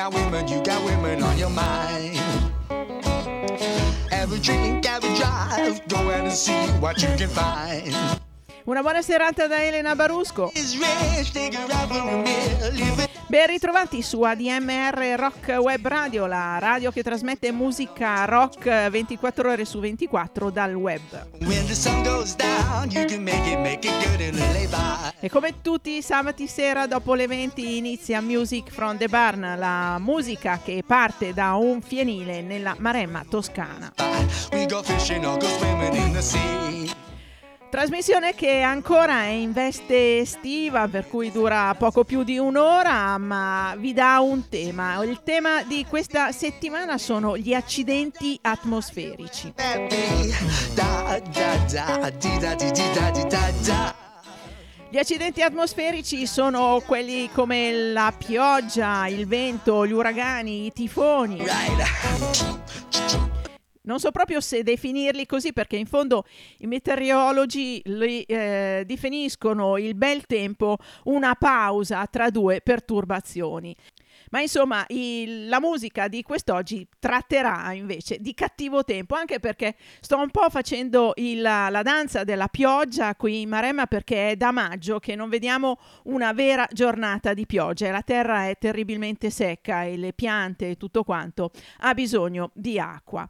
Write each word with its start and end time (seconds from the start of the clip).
got 0.00 0.14
women, 0.14 0.48
you 0.48 0.62
got 0.62 0.82
women 0.82 1.22
on 1.22 1.36
your 1.36 1.50
mind. 1.50 2.16
Have 4.10 4.32
a 4.32 4.38
drink, 4.38 4.86
have 4.86 5.04
a 5.04 5.14
drive, 5.14 5.86
go 5.88 5.98
out 5.98 6.24
and 6.24 6.32
see 6.32 6.56
what 6.80 7.02
you 7.02 7.08
can 7.18 7.28
find. 7.28 7.94
Una 8.66 8.82
buona 8.82 9.02
serata 9.02 9.46
da 9.46 9.56
Elena 9.56 9.94
Barusco. 9.94 10.50
Ben 13.30 13.46
ritrovati 13.46 14.02
su 14.02 14.22
ADMR 14.22 15.14
Rock 15.16 15.56
Web 15.60 15.86
Radio, 15.86 16.26
la 16.26 16.58
radio 16.58 16.90
che 16.90 17.04
trasmette 17.04 17.52
musica 17.52 18.24
rock 18.24 18.88
24 18.88 19.50
ore 19.52 19.64
su 19.64 19.78
24 19.78 20.50
dal 20.50 20.74
web. 20.74 21.00
E 25.20 25.30
come 25.30 25.62
tutti 25.62 25.96
i 25.98 26.02
sabati 26.02 26.48
sera 26.48 26.88
dopo 26.88 27.14
le 27.14 27.28
20 27.28 27.76
inizia 27.76 28.20
Music 28.20 28.68
from 28.68 28.96
the 28.96 29.06
Barn, 29.06 29.54
la 29.56 29.98
musica 30.00 30.58
che 30.60 30.82
parte 30.84 31.32
da 31.32 31.54
un 31.54 31.82
fienile 31.82 32.42
nella 32.42 32.74
Maremma 32.78 33.24
toscana. 33.30 33.92
Trasmissione 37.70 38.34
che 38.34 38.62
ancora 38.62 39.22
è 39.22 39.28
in 39.28 39.52
veste 39.52 40.18
estiva, 40.18 40.88
per 40.88 41.06
cui 41.06 41.30
dura 41.30 41.72
poco 41.78 42.02
più 42.02 42.24
di 42.24 42.36
un'ora, 42.36 43.16
ma 43.16 43.76
vi 43.78 43.92
dà 43.92 44.18
un 44.18 44.48
tema. 44.48 45.00
Il 45.04 45.20
tema 45.22 45.62
di 45.62 45.86
questa 45.88 46.32
settimana 46.32 46.98
sono 46.98 47.36
gli 47.36 47.54
accidenti 47.54 48.36
atmosferici. 48.42 49.54
Gli 54.90 54.98
accidenti 54.98 55.40
atmosferici 55.40 56.26
sono 56.26 56.82
quelli 56.84 57.30
come 57.32 57.70
la 57.92 58.12
pioggia, 58.16 59.06
il 59.06 59.28
vento, 59.28 59.86
gli 59.86 59.92
uragani, 59.92 60.66
i 60.66 60.72
tifoni. 60.72 61.40
Non 63.90 63.98
so 63.98 64.12
proprio 64.12 64.40
se 64.40 64.62
definirli 64.62 65.26
così 65.26 65.52
perché 65.52 65.74
in 65.74 65.86
fondo 65.86 66.24
i 66.58 66.68
meteorologi 66.68 67.82
li, 67.86 68.22
eh, 68.22 68.84
definiscono 68.86 69.78
il 69.78 69.96
bel 69.96 70.26
tempo 70.26 70.76
una 71.06 71.34
pausa 71.34 72.06
tra 72.06 72.30
due 72.30 72.60
perturbazioni. 72.60 73.74
Ma 74.30 74.40
insomma, 74.40 74.84
il- 74.90 75.48
la 75.48 75.58
musica 75.58 76.06
di 76.06 76.22
quest'oggi 76.22 76.86
tratterà 77.00 77.72
invece 77.72 78.18
di 78.20 78.32
cattivo 78.32 78.84
tempo, 78.84 79.16
anche 79.16 79.40
perché 79.40 79.74
sto 80.00 80.18
un 80.18 80.30
po' 80.30 80.48
facendo 80.50 81.12
il- 81.16 81.40
la 81.40 81.80
danza 81.82 82.22
della 82.22 82.46
pioggia 82.46 83.16
qui 83.16 83.40
in 83.40 83.48
Maremma 83.48 83.86
perché 83.86 84.30
è 84.30 84.36
da 84.36 84.52
maggio 84.52 85.00
che 85.00 85.16
non 85.16 85.28
vediamo 85.28 85.78
una 86.04 86.32
vera 86.32 86.64
giornata 86.70 87.34
di 87.34 87.44
pioggia 87.44 87.88
e 87.88 87.90
la 87.90 88.02
terra 88.02 88.46
è 88.48 88.56
terribilmente 88.56 89.30
secca 89.30 89.82
e 89.82 89.96
le 89.96 90.12
piante 90.12 90.70
e 90.70 90.76
tutto 90.76 91.02
quanto 91.02 91.50
ha 91.78 91.92
bisogno 91.92 92.52
di 92.54 92.78
acqua. 92.78 93.28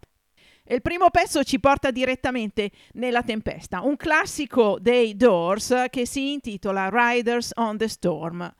E 0.70 0.74
il 0.76 0.82
primo 0.82 1.10
pezzo 1.10 1.42
ci 1.42 1.58
porta 1.58 1.90
direttamente 1.90 2.70
nella 2.92 3.24
tempesta, 3.24 3.80
un 3.80 3.96
classico 3.96 4.78
dei 4.80 5.16
Doors 5.16 5.86
che 5.90 6.06
si 6.06 6.30
intitola 6.30 6.88
Riders 6.92 7.50
on 7.56 7.77
the 7.77 7.88
Storm. 7.88 8.54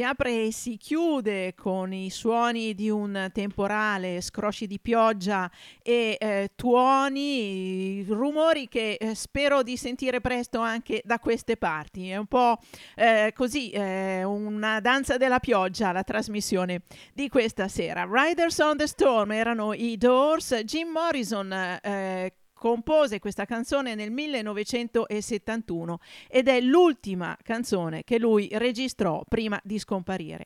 Si 0.00 0.06
apre 0.06 0.46
e 0.46 0.50
si 0.50 0.78
chiude 0.78 1.52
con 1.54 1.92
i 1.92 2.08
suoni 2.08 2.74
di 2.74 2.88
un 2.88 3.28
temporale, 3.34 4.22
scrosci 4.22 4.66
di 4.66 4.80
pioggia 4.80 5.50
e 5.82 6.16
eh, 6.18 6.52
tuoni, 6.56 8.02
rumori 8.08 8.66
che 8.66 8.94
eh, 8.94 9.14
spero 9.14 9.62
di 9.62 9.76
sentire 9.76 10.22
presto 10.22 10.58
anche 10.60 11.02
da 11.04 11.18
queste 11.18 11.58
parti. 11.58 12.08
È 12.08 12.16
un 12.16 12.24
po' 12.24 12.56
eh, 12.94 13.34
così, 13.36 13.68
eh, 13.72 14.24
una 14.24 14.80
danza 14.80 15.18
della 15.18 15.38
pioggia 15.38 15.92
la 15.92 16.02
trasmissione 16.02 16.80
di 17.12 17.28
questa 17.28 17.68
sera. 17.68 18.08
Riders 18.10 18.58
on 18.60 18.78
the 18.78 18.86
Storm 18.86 19.32
erano 19.32 19.74
i 19.74 19.98
Doors, 19.98 20.62
Jim 20.64 20.88
Morrison 20.88 21.52
eh, 21.52 22.32
compose 22.60 23.18
questa 23.20 23.46
canzone 23.46 23.94
nel 23.94 24.10
1971 24.10 25.98
ed 26.28 26.46
è 26.46 26.60
l'ultima 26.60 27.34
canzone 27.42 28.04
che 28.04 28.18
lui 28.18 28.50
registrò 28.52 29.24
prima 29.26 29.58
di 29.64 29.78
scomparire. 29.78 30.44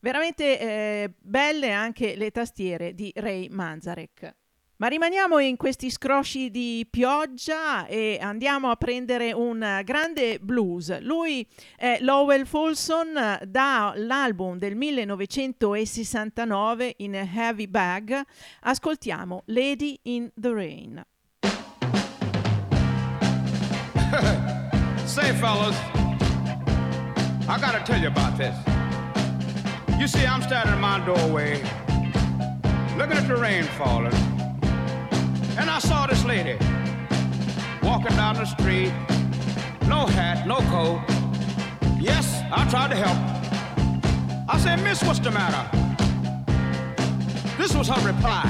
Veramente 0.00 0.58
eh, 0.58 1.12
belle 1.20 1.70
anche 1.70 2.16
le 2.16 2.32
tastiere 2.32 2.94
di 2.94 3.12
Ray 3.14 3.46
Manzarek. 3.48 4.34
Ma 4.78 4.88
rimaniamo 4.88 5.38
in 5.38 5.56
questi 5.56 5.88
scrosci 5.88 6.50
di 6.50 6.84
pioggia 6.90 7.86
e 7.86 8.18
andiamo 8.20 8.68
a 8.68 8.74
prendere 8.74 9.32
un 9.32 9.82
grande 9.84 10.40
blues. 10.40 10.98
Lui 10.98 11.46
è 11.76 11.98
Lowell 12.00 12.44
Fulson 12.44 13.38
dall'album 13.44 14.58
del 14.58 14.74
1969 14.74 16.94
in 16.96 17.14
Heavy 17.14 17.68
Bag. 17.68 18.20
Ascoltiamo 18.62 19.44
Lady 19.46 19.96
in 20.02 20.28
the 20.34 20.52
Rain. 20.52 21.06
Say, 25.12 25.30
fellas, 25.34 25.76
I 27.46 27.58
gotta 27.60 27.84
tell 27.84 28.00
you 28.00 28.08
about 28.08 28.38
this. 28.38 28.56
You 30.00 30.08
see, 30.08 30.24
I'm 30.24 30.40
standing 30.40 30.74
in 30.74 30.80
my 30.80 31.04
doorway, 31.04 31.62
looking 32.96 33.18
at 33.18 33.28
the 33.28 33.36
rain 33.36 33.64
falling, 33.76 34.14
and 35.58 35.68
I 35.68 35.80
saw 35.80 36.06
this 36.06 36.24
lady 36.24 36.56
walking 37.82 38.16
down 38.16 38.36
the 38.36 38.46
street, 38.46 38.94
no 39.86 40.06
hat, 40.06 40.46
no 40.46 40.60
coat. 40.72 41.02
Yes, 42.00 42.42
I 42.50 42.66
tried 42.70 42.88
to 42.92 42.96
help. 42.96 43.18
I 44.48 44.58
said, 44.58 44.82
Miss, 44.82 45.02
what's 45.02 45.18
the 45.18 45.30
matter? 45.30 45.64
This 47.58 47.74
was 47.74 47.88
her 47.88 48.00
reply. 48.00 48.48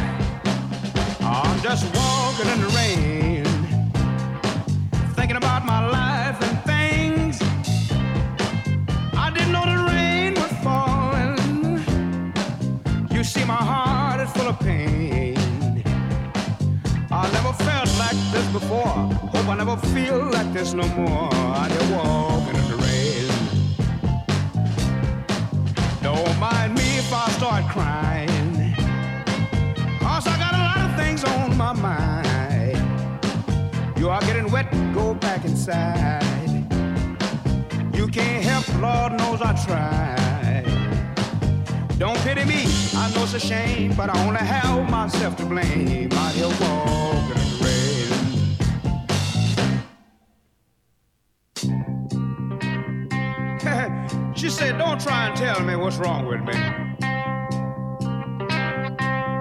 I'm 1.23 1.61
just 1.61 1.93
walking 1.93 2.49
in 2.53 2.61
the 2.61 2.69
rain 2.69 3.45
thinking 5.17 5.37
about 5.37 5.67
my 5.67 5.89
life 5.89 6.12
never 17.53 17.65
felt 17.65 17.99
like 17.99 18.17
this 18.33 18.47
before. 18.53 18.87
Hope 19.33 19.49
I 19.49 19.55
never 19.57 19.77
feel 19.77 20.31
like 20.31 20.53
this 20.53 20.75
no 20.75 20.87
more. 20.89 21.29
I 21.33 21.69
just 21.69 21.93
walking 21.93 22.57
in 22.57 22.69
the 22.69 22.77
rain. 22.77 23.29
Don't 26.03 26.39
mind 26.39 26.75
me 26.75 26.99
if 26.99 27.13
I 27.13 27.29
start 27.31 27.65
crying. 27.69 28.75
Cause 30.01 30.27
I 30.27 30.37
got 30.39 30.55
a 30.55 30.59
lot 30.59 30.91
of 30.91 30.97
things 30.97 31.25
on 31.25 31.57
my 31.57 31.73
mind. 31.73 32.79
You 33.99 34.11
are 34.11 34.21
getting 34.21 34.51
wet, 34.51 34.71
go 34.95 35.15
back 35.15 35.45
inside. 35.45 36.23
You 37.95 38.07
can't 38.09 38.45
help, 38.45 38.67
Lord 38.81 39.13
knows 39.13 39.41
I 39.41 39.53
tried. 39.65 40.32
Don't 42.03 42.19
pity 42.25 42.45
me, 42.45 42.65
I 42.97 43.13
know 43.15 43.23
it's 43.23 43.35
a 43.35 43.39
shame, 43.39 43.95
but 43.95 44.11
I 44.11 44.27
only 44.27 44.41
have 44.41 44.91
myself 44.91 45.37
to 45.37 45.47
blame. 45.47 46.11
Out 46.13 46.33
here 46.35 46.49
walking 46.49 47.31
in 47.31 47.49
the 47.53 47.67
rain. 54.19 54.35
she 54.35 54.51
said, 54.51 54.79
Don't 54.79 55.01
try 55.01 55.29
and 55.29 55.37
tell 55.37 55.61
me 55.61 55.77
what's 55.77 55.99
wrong 55.99 56.27
with 56.27 56.41
me. 56.41 56.55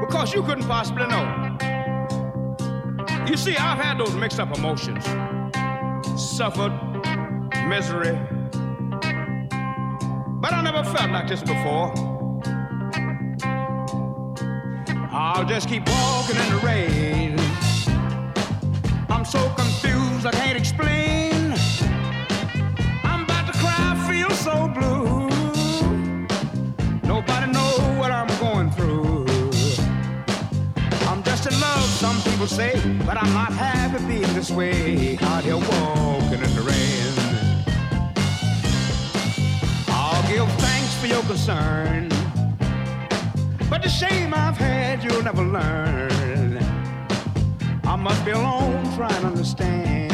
Because 0.06 0.32
you 0.32 0.44
couldn't 0.44 0.68
possibly 0.68 1.08
know. 1.08 1.58
You 3.28 3.38
see, 3.38 3.58
I've 3.58 3.80
had 3.80 3.98
those 3.98 4.14
mixed 4.14 4.40
up 4.40 4.56
emotions, 4.56 5.04
suffered 6.16 6.74
misery, 7.68 8.20
but 10.40 10.54
I 10.54 10.62
never 10.64 10.84
felt 10.84 11.10
like 11.10 11.28
this 11.28 11.42
before. 11.42 12.11
I'll 15.24 15.46
just 15.46 15.70
keep 15.70 15.88
walking 15.88 16.36
in 16.36 16.50
the 16.50 16.58
rain. 16.66 17.36
I'm 19.08 19.24
so 19.24 19.50
confused, 19.50 20.26
I 20.26 20.32
can't 20.32 20.58
explain. 20.58 21.54
I'm 23.04 23.26
about 23.26 23.46
to 23.46 23.60
cry, 23.60 23.78
I 23.78 23.96
feel 24.10 24.32
so 24.32 24.68
blue. 24.68 25.30
Nobody 27.04 27.52
knows 27.52 27.80
what 28.00 28.12
I'm 28.12 28.32
going 28.40 28.72
through. 28.72 29.28
I'm 31.08 31.22
just 31.22 31.46
in 31.46 31.54
love, 31.60 31.86
some 32.04 32.20
people 32.24 32.48
say, 32.48 32.82
but 33.06 33.16
I'm 33.16 33.32
not 33.32 33.54
happy 33.54 34.04
being 34.08 34.34
this 34.34 34.50
way. 34.50 35.20
Out 35.22 35.44
here 35.44 35.56
walking 35.56 36.42
in 36.42 36.52
the 36.56 36.64
rain. 36.72 37.14
I'll 39.88 40.28
give 40.28 40.52
thanks 40.60 40.96
for 40.96 41.06
your 41.06 41.22
concern, 41.26 42.10
but 43.70 43.84
the 43.84 43.90
shame 43.90 44.34
I've 44.34 44.58
had 44.58 44.71
you'll 45.00 45.24
never 45.24 45.44
learn. 45.44 46.58
I 47.86 47.96
must 47.96 48.26
be 48.26 48.32
alone 48.32 48.84
trying 48.96 49.22
to 49.22 49.28
understand. 49.28 50.12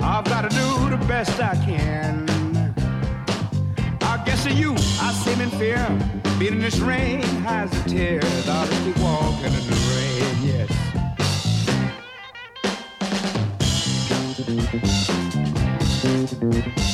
I've 0.00 0.24
got 0.26 0.42
to 0.42 0.50
do 0.50 0.90
the 0.90 0.98
best 1.06 1.40
I 1.40 1.54
can. 1.64 2.28
I 4.02 4.22
guess 4.26 4.44
to 4.44 4.52
you, 4.52 4.74
I 5.00 5.12
seem 5.24 5.40
in 5.40 5.50
fear. 5.50 5.86
Being 6.38 6.54
in 6.54 6.60
this 6.60 6.80
rain 6.80 7.22
hides 7.44 7.70
the 7.82 7.88
tears. 7.88 8.48
I'll 8.48 8.66
just 8.66 8.98
walking 9.02 9.54
in 9.54 9.66
the 9.70 9.76
rain, 9.94 10.36
yes. 16.74 16.87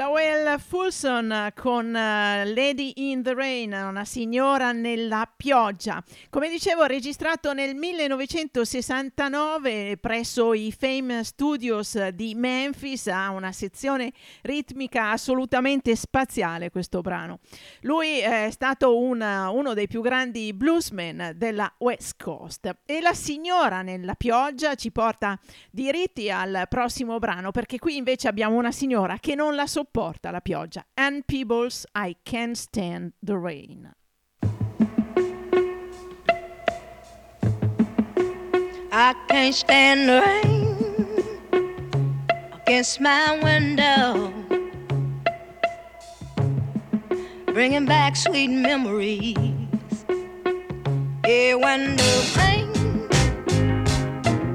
Lowell 0.00 0.58
Fulson 0.58 1.30
eh, 1.30 1.52
con 1.54 1.94
eh, 1.94 2.50
Lady 2.54 2.92
in 2.96 3.22
the 3.22 3.34
Rain, 3.34 3.74
una 3.74 4.06
signora 4.06 4.72
nella 4.72 5.30
pioggia. 5.36 6.02
Come 6.30 6.48
dicevo, 6.48 6.84
registrato 6.84 7.52
nel 7.52 7.74
1969 7.74 9.98
presso 9.98 10.54
i 10.54 10.72
Fame 10.72 11.22
Studios 11.22 12.02
di 12.14 12.34
Memphis, 12.34 13.08
ha 13.08 13.28
una 13.28 13.52
sezione 13.52 14.14
ritmica 14.40 15.10
assolutamente 15.10 15.94
spaziale 15.94 16.70
questo 16.70 17.02
brano. 17.02 17.40
Lui 17.82 18.20
è 18.20 18.48
stato 18.50 18.98
una, 18.98 19.50
uno 19.50 19.74
dei 19.74 19.86
più 19.86 20.00
grandi 20.00 20.54
bluesmen 20.54 21.34
della 21.36 21.70
West 21.76 22.14
Coast 22.16 22.74
e 22.86 23.02
la 23.02 23.12
signora 23.12 23.82
nella 23.82 24.14
pioggia 24.14 24.76
ci 24.76 24.90
porta 24.90 25.38
diritti 25.70 26.30
al 26.30 26.64
prossimo 26.70 27.18
brano 27.18 27.50
perché 27.50 27.78
qui 27.78 27.98
invece 27.98 28.28
abbiamo 28.28 28.56
una 28.56 28.72
signora 28.72 29.18
che 29.20 29.34
non 29.34 29.54
la 29.54 29.66
sopporta 29.66 29.88
la 29.94 30.40
pioggia. 30.40 30.84
Ann 30.96 31.22
Peebles, 31.22 31.86
I 31.94 32.16
Can't 32.24 32.56
Stand 32.56 33.12
the 33.22 33.36
Rain. 33.36 33.94
I 38.92 39.14
can't 39.28 39.54
stand 39.54 40.08
the 40.08 40.20
rain 40.20 40.76
against 42.62 43.00
my 43.00 43.38
window, 43.40 44.32
bringing 47.46 47.86
back 47.86 48.16
sweet 48.16 48.48
memories. 48.48 49.36
Yeah, 51.24 51.54
when 51.54 51.94
the 51.94 52.12
rain, 52.36 52.72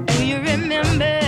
do 0.04 0.26
you 0.26 0.36
remember 0.36 1.25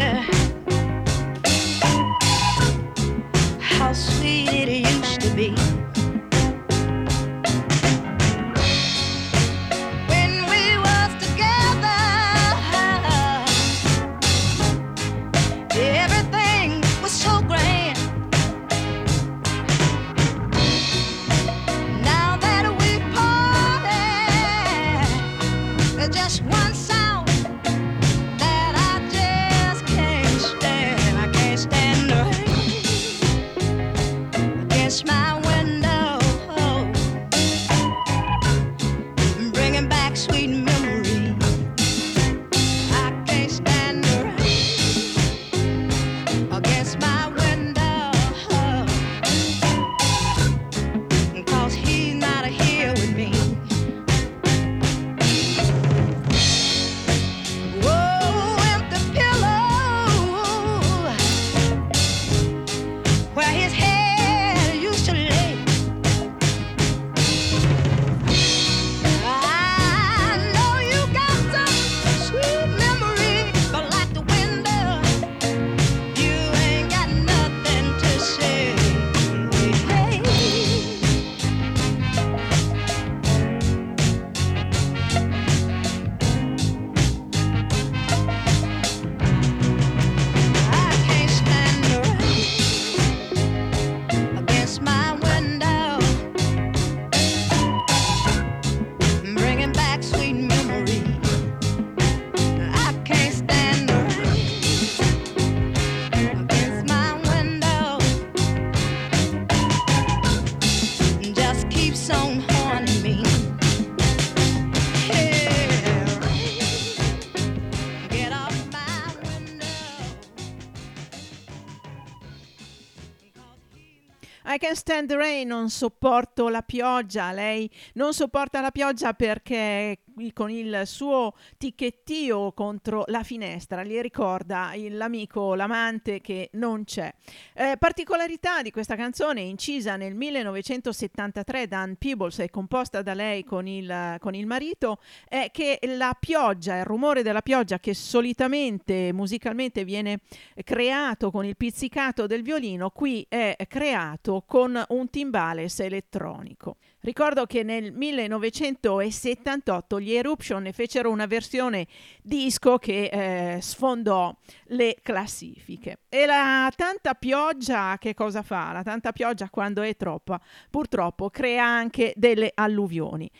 can 124.69 124.77
stand 124.77 125.09
the 125.09 125.17
rain, 125.17 125.49
non 125.49 125.71
sopporto 125.71 126.49
la 126.49 126.63
pioggia. 126.63 127.33
Lei 127.33 127.71
non 127.95 128.13
sopporta 128.13 128.61
la 128.61 128.71
pioggia 128.71 129.15
perché 129.15 129.99
con 130.33 130.51
il 130.51 130.83
suo 130.85 131.35
ticchettio 131.57 132.53
contro 132.53 133.05
la 133.07 133.23
finestra 133.23 133.83
gli 133.85 133.99
ricorda 134.01 134.73
l'amico, 134.91 135.55
l'amante 135.55 136.21
che 136.21 136.51
non 136.53 136.85
c'è. 136.85 137.13
Eh, 137.55 137.77
particolarità 137.79 138.63
di 138.63 138.71
questa 138.71 138.97
canzone, 138.97 139.41
incisa 139.41 139.97
nel 139.97 140.15
1973 140.15 141.67
da 141.67 141.81
Ann 141.81 141.93
Peebles 141.99 142.39
e 142.41 142.51
composta 142.51 143.03
da 143.03 143.15
lei 143.15 143.45
con 143.45 143.67
il, 143.67 144.17
con 144.21 144.35
il 144.35 144.47
marito, 144.47 145.01
è 145.29 145.51
che 145.53 145.79
la 145.97 146.17
pioggia, 146.19 146.77
il 146.79 146.85
rumore 146.85 147.23
della 147.23 147.43
pioggia 147.43 147.79
che 147.79 147.95
solitamente 147.95 149.13
musicalmente 149.13 149.85
viene 149.85 150.21
creato 150.65 151.31
con 151.31 151.45
il 151.45 151.57
pizzicato 151.57 152.27
del 152.27 152.43
violino, 152.43 152.91
qui 152.91 153.25
è 153.29 153.57
creato 153.69 154.45
con 154.47 154.83
un 154.89 155.11
timbales 155.11 155.81
elettronico. 155.81 156.77
Ricordo 157.01 157.47
che 157.47 157.63
nel 157.63 157.93
1978 157.93 160.01
gli 160.01 160.13
Eruption 160.13 160.69
fecero 160.73 161.11
una 161.11 161.27
versione 161.27 161.87
disco 162.23 162.79
che 162.79 163.05
eh, 163.05 163.61
sfondò 163.61 164.37
le 164.67 164.97
classifiche. 165.01 166.01
E 166.09 166.27
la 166.27 166.71
tanta 166.75 167.15
pioggia 167.15 167.97
che 167.99 168.15
cosa 168.15 168.43
fa? 168.43 168.73
La 168.73 168.83
tanta 168.83 169.13
pioggia 169.13 169.49
quando 169.49 169.83
è 169.83 169.97
troppa 169.97 170.41
purtroppo 170.71 171.31
crea 171.31 171.65
anche 171.65 172.13
delle 172.17 172.51
alluvioni. 172.55 173.31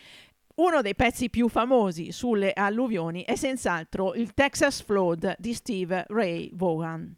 Uno 0.55 0.81
dei 0.81 0.95
pezzi 0.95 1.29
più 1.29 1.47
famosi 1.47 2.11
sulle 2.11 2.51
alluvioni 2.53 3.23
è 3.23 3.35
senz'altro 3.35 4.13
il 4.13 4.33
Texas 4.33 4.81
Flood 4.81 5.35
di 5.37 5.53
Steve 5.53 6.05
Ray 6.09 6.49
Vaughan. 6.53 7.15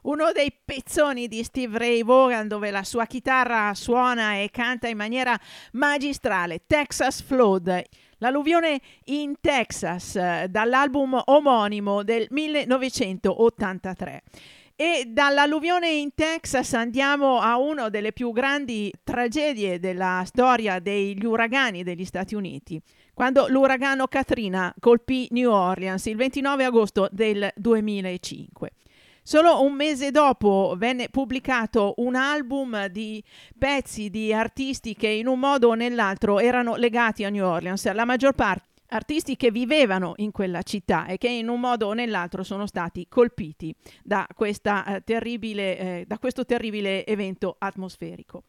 Uno 0.00 0.32
dei 0.32 0.50
pezzoni 0.64 1.28
di 1.28 1.44
Steve 1.44 1.76
Ray 1.76 2.02
Vaughan 2.02 2.48
dove 2.48 2.70
la 2.70 2.82
sua 2.82 3.04
chitarra 3.04 3.74
suona 3.74 4.36
e 4.36 4.48
canta 4.50 4.88
in 4.88 4.96
maniera 4.96 5.38
magistrale, 5.72 6.62
Texas 6.66 7.20
Flood. 7.20 7.82
L'alluvione 8.18 8.80
in 9.04 9.34
Texas 9.38 10.16
eh, 10.16 10.46
dall'album 10.48 11.20
omonimo 11.26 12.02
del 12.02 12.26
1983. 12.30 14.22
E 14.80 15.06
dall'alluvione 15.08 15.90
in 15.90 16.14
Texas 16.14 16.72
andiamo 16.72 17.40
a 17.40 17.58
una 17.58 17.88
delle 17.88 18.12
più 18.12 18.30
grandi 18.30 18.92
tragedie 19.02 19.80
della 19.80 20.22
storia 20.24 20.78
degli 20.78 21.24
uragani 21.24 21.82
degli 21.82 22.04
Stati 22.04 22.36
Uniti, 22.36 22.80
quando 23.12 23.48
l'uragano 23.48 24.06
Katrina 24.06 24.72
colpì 24.78 25.26
New 25.32 25.50
Orleans 25.50 26.06
il 26.06 26.14
29 26.14 26.62
agosto 26.62 27.08
del 27.10 27.50
2005. 27.56 28.70
Solo 29.20 29.64
un 29.64 29.72
mese 29.72 30.12
dopo 30.12 30.76
venne 30.78 31.08
pubblicato 31.08 31.94
un 31.96 32.14
album 32.14 32.86
di 32.86 33.20
pezzi 33.58 34.10
di 34.10 34.32
artisti 34.32 34.94
che 34.94 35.08
in 35.08 35.26
un 35.26 35.40
modo 35.40 35.70
o 35.70 35.74
nell'altro 35.74 36.38
erano 36.38 36.76
legati 36.76 37.24
a 37.24 37.30
New 37.30 37.44
Orleans, 37.44 37.92
la 37.92 38.04
maggior 38.04 38.32
parte 38.32 38.77
artisti 38.88 39.36
che 39.36 39.50
vivevano 39.50 40.14
in 40.16 40.30
quella 40.30 40.62
città 40.62 41.06
e 41.06 41.18
che 41.18 41.28
in 41.28 41.48
un 41.48 41.60
modo 41.60 41.88
o 41.88 41.92
nell'altro 41.92 42.42
sono 42.42 42.66
stati 42.66 43.06
colpiti 43.08 43.74
da, 44.02 44.26
questa, 44.34 44.96
eh, 44.96 45.04
terribile, 45.04 45.78
eh, 45.78 46.04
da 46.06 46.18
questo 46.18 46.44
terribile 46.44 47.04
evento 47.06 47.56
atmosferico. 47.58 48.44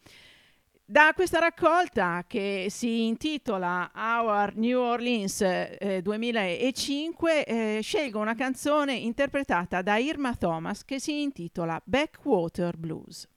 Da 0.92 1.14
questa 1.14 1.38
raccolta 1.38 2.26
che 2.26 2.66
si 2.70 3.06
intitola 3.06 3.92
Our 3.94 4.56
New 4.56 4.80
Orleans 4.80 5.42
eh, 5.42 6.00
2005 6.02 7.46
eh, 7.46 7.80
scelgo 7.84 8.20
una 8.20 8.34
canzone 8.34 8.96
interpretata 8.96 9.84
da 9.84 9.98
Irma 9.98 10.34
Thomas 10.34 10.84
che 10.86 11.00
si 11.00 11.22
intitola 11.22 11.80
Backwater 11.86 12.76
Blues. 12.76 13.28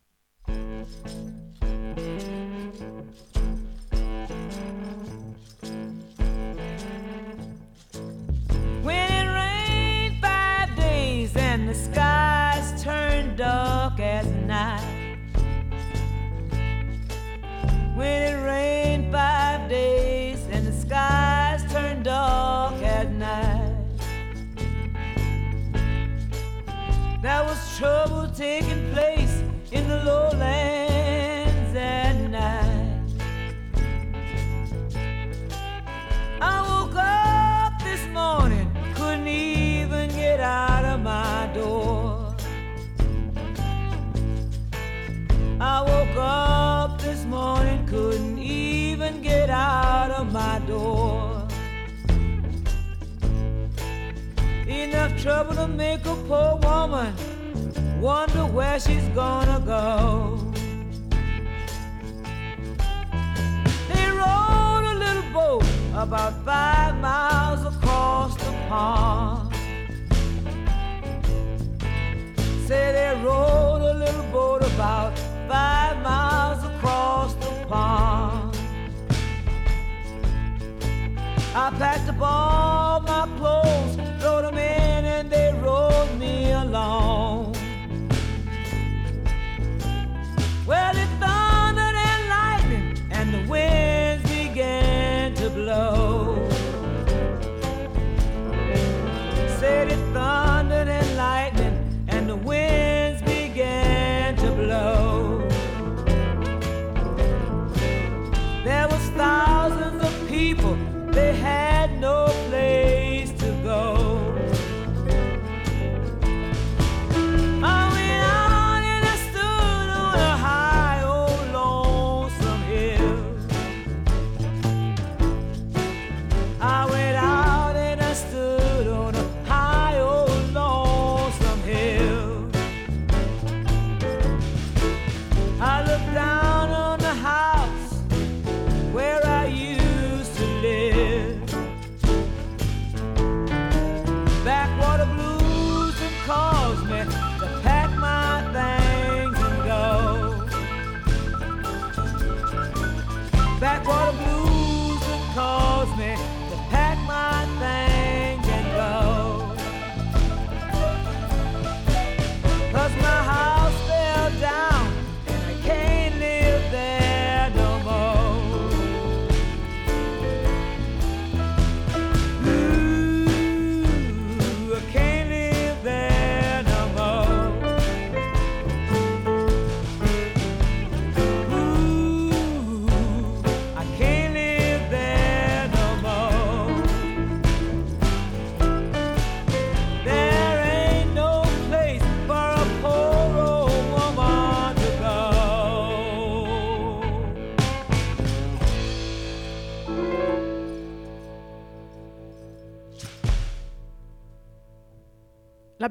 Dark 13.37 13.99
as 14.01 14.27
night. 14.27 15.17
When 17.95 18.23
it 18.23 18.45
rained 18.45 19.13
five 19.13 19.69
days 19.69 20.45
and 20.51 20.67
the 20.67 20.73
skies 20.73 21.63
turned 21.73 22.05
dark 22.05 22.83
at 22.83 23.11
night. 23.13 23.77
There 27.23 27.45
was 27.45 27.79
trouble 27.79 28.29
taking 28.35 28.93
place 28.93 29.43
in 29.71 29.89
the 29.89 30.05
lowlands 30.05 31.77
at 31.77 32.17
night. 32.29 32.99
I 36.41 36.61
woke 36.69 36.97
up 36.97 37.83
this 37.85 38.05
morning, 38.09 38.71
couldn't 38.95 39.29
even 39.29 40.09
get 40.11 40.41
out 40.41 40.85
of 40.85 41.01
my 41.01 41.49
door. 41.55 42.02
I 45.65 45.81
woke 45.83 46.17
up 46.17 47.01
this 47.01 47.25
morning, 47.25 47.87
couldn't 47.87 48.37
even 48.41 49.23
get 49.23 49.49
out 49.49 50.11
of 50.11 50.33
my 50.33 50.59
door. 50.67 51.47
Enough 54.67 55.23
trouble 55.23 55.55
to 55.55 55.69
make 55.69 56.05
a 56.05 56.17
poor 56.27 56.59
woman 56.65 57.15
wonder 58.01 58.45
where 58.45 58.81
she's 58.81 59.07
gonna 59.11 59.63
go. 59.65 60.53
They 63.89 64.07
rowed 64.11 64.85
a 64.85 64.97
little 64.99 65.31
boat 65.33 65.65
about 65.95 66.45
five 66.45 66.97
miles 66.99 67.65
across 67.65 67.82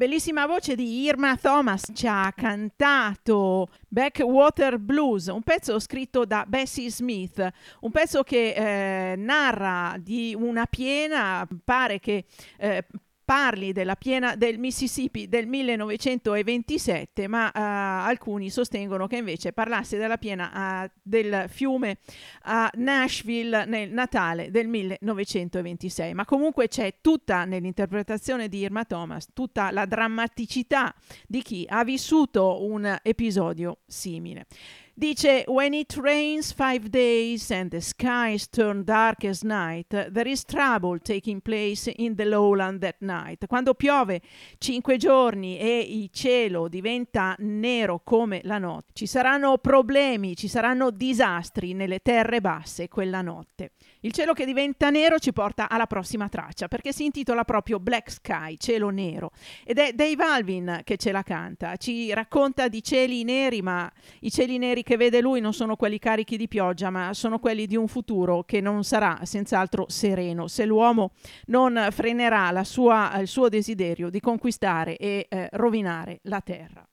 bellissima 0.01 0.47
voce 0.47 0.73
di 0.73 1.03
Irma 1.03 1.37
Thomas 1.37 1.91
ci 1.93 2.07
ha 2.07 2.33
cantato 2.35 3.67
Backwater 3.87 4.79
Blues, 4.79 5.27
un 5.27 5.43
pezzo 5.43 5.77
scritto 5.79 6.25
da 6.25 6.43
Bessie 6.47 6.89
Smith, 6.89 7.47
un 7.81 7.91
pezzo 7.91 8.23
che 8.23 9.11
eh, 9.11 9.15
narra 9.15 9.97
di 9.99 10.35
una 10.35 10.65
piena, 10.65 11.47
pare 11.63 11.99
che 11.99 12.25
eh, 12.57 12.83
parli 13.31 13.71
della 13.71 13.95
piena 13.95 14.35
del 14.35 14.59
Mississippi 14.59 15.29
del 15.29 15.47
1927, 15.47 17.29
ma 17.29 17.49
eh, 17.49 17.61
alcuni 17.61 18.49
sostengono 18.49 19.07
che 19.07 19.15
invece 19.15 19.53
parlasse 19.53 19.97
della 19.97 20.17
piena 20.17 20.83
eh, 20.83 20.91
del 21.01 21.45
fiume 21.47 21.99
a 22.41 22.69
Nashville 22.73 23.63
nel 23.63 23.89
Natale 23.89 24.51
del 24.51 24.67
1926. 24.67 26.13
Ma 26.13 26.25
comunque 26.25 26.67
c'è 26.67 26.95
tutta 26.99 27.45
nell'interpretazione 27.45 28.49
di 28.49 28.57
Irma 28.57 28.83
Thomas, 28.83 29.29
tutta 29.31 29.71
la 29.71 29.85
drammaticità 29.85 30.93
di 31.25 31.41
chi 31.41 31.65
ha 31.69 31.85
vissuto 31.85 32.65
un 32.65 32.97
episodio 33.01 33.77
simile. 33.87 34.45
Dice, 34.93 35.45
when 35.47 35.73
it 35.73 35.95
rains 35.95 36.51
five 36.51 36.89
days 36.89 37.49
and 37.49 37.71
the 37.71 37.79
skies 37.79 38.47
turn 38.49 38.83
dark 38.83 39.23
as 39.23 39.41
night, 39.41 39.87
there 39.87 40.29
is 40.29 40.43
trouble 40.43 40.99
taking 40.99 41.41
place 41.41 41.87
in 41.95 42.15
the 42.15 42.25
lowland 42.25 42.81
that 42.81 42.97
night. 42.99 43.47
Quando 43.47 43.73
piove 43.73 44.21
cinque 44.57 44.97
giorni 44.97 45.57
e 45.57 45.79
il 45.79 46.09
cielo 46.11 46.67
diventa 46.67 47.35
nero 47.39 48.01
come 48.03 48.41
la 48.43 48.57
notte, 48.57 48.91
ci 48.93 49.07
saranno 49.07 49.57
problemi, 49.59 50.35
ci 50.35 50.49
saranno 50.49 50.91
disastri 50.91 51.73
nelle 51.73 51.99
terre 51.99 52.41
basse 52.41 52.89
quella 52.89 53.21
notte. 53.21 53.71
Il 54.03 54.13
cielo 54.13 54.33
che 54.33 54.45
diventa 54.45 54.89
nero 54.89 55.19
ci 55.19 55.31
porta 55.31 55.69
alla 55.69 55.85
prossima 55.85 56.27
traccia, 56.27 56.67
perché 56.67 56.91
si 56.91 57.05
intitola 57.05 57.43
proprio 57.43 57.79
Black 57.79 58.09
Sky, 58.09 58.57
cielo 58.57 58.89
nero. 58.89 59.29
Ed 59.63 59.77
è 59.77 59.93
Dave 59.93 60.23
Alvin 60.23 60.81
che 60.83 60.97
ce 60.97 61.11
la 61.11 61.21
canta, 61.21 61.75
ci 61.75 62.11
racconta 62.11 62.67
di 62.67 62.81
cieli 62.81 63.23
neri, 63.23 63.61
ma 63.61 63.91
i 64.21 64.31
cieli 64.31 64.57
neri 64.57 64.81
che 64.81 64.97
vede 64.97 65.21
lui 65.21 65.39
non 65.39 65.53
sono 65.53 65.75
quelli 65.75 65.99
carichi 65.99 66.35
di 66.35 66.47
pioggia, 66.47 66.89
ma 66.89 67.13
sono 67.13 67.37
quelli 67.37 67.67
di 67.67 67.75
un 67.75 67.87
futuro 67.87 68.41
che 68.41 68.59
non 68.59 68.83
sarà 68.83 69.19
senz'altro 69.21 69.85
sereno 69.87 70.47
se 70.47 70.65
l'uomo 70.65 71.11
non 71.45 71.89
frenerà 71.91 72.63
sua- 72.63 73.15
il 73.19 73.27
suo 73.27 73.49
desiderio 73.49 74.09
di 74.09 74.19
conquistare 74.19 74.97
e 74.97 75.27
eh, 75.29 75.47
rovinare 75.51 76.21
la 76.23 76.41
terra. 76.41 76.90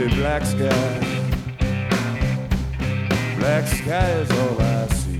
Baby, 0.00 0.14
black 0.14 0.44
sky. 0.46 1.00
Black 3.38 3.66
sky 3.66 4.10
is 4.12 4.30
all 4.30 4.58
I 4.58 4.86
see. 4.86 5.18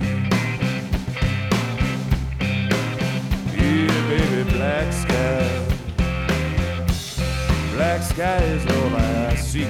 Yeah, 3.58 4.08
baby, 4.08 4.50
black 4.52 4.90
sky. 4.94 5.44
Black 7.74 8.02
sky 8.02 8.38
is 8.38 8.64
all 8.74 8.96
I 8.96 9.34
see. 9.34 9.68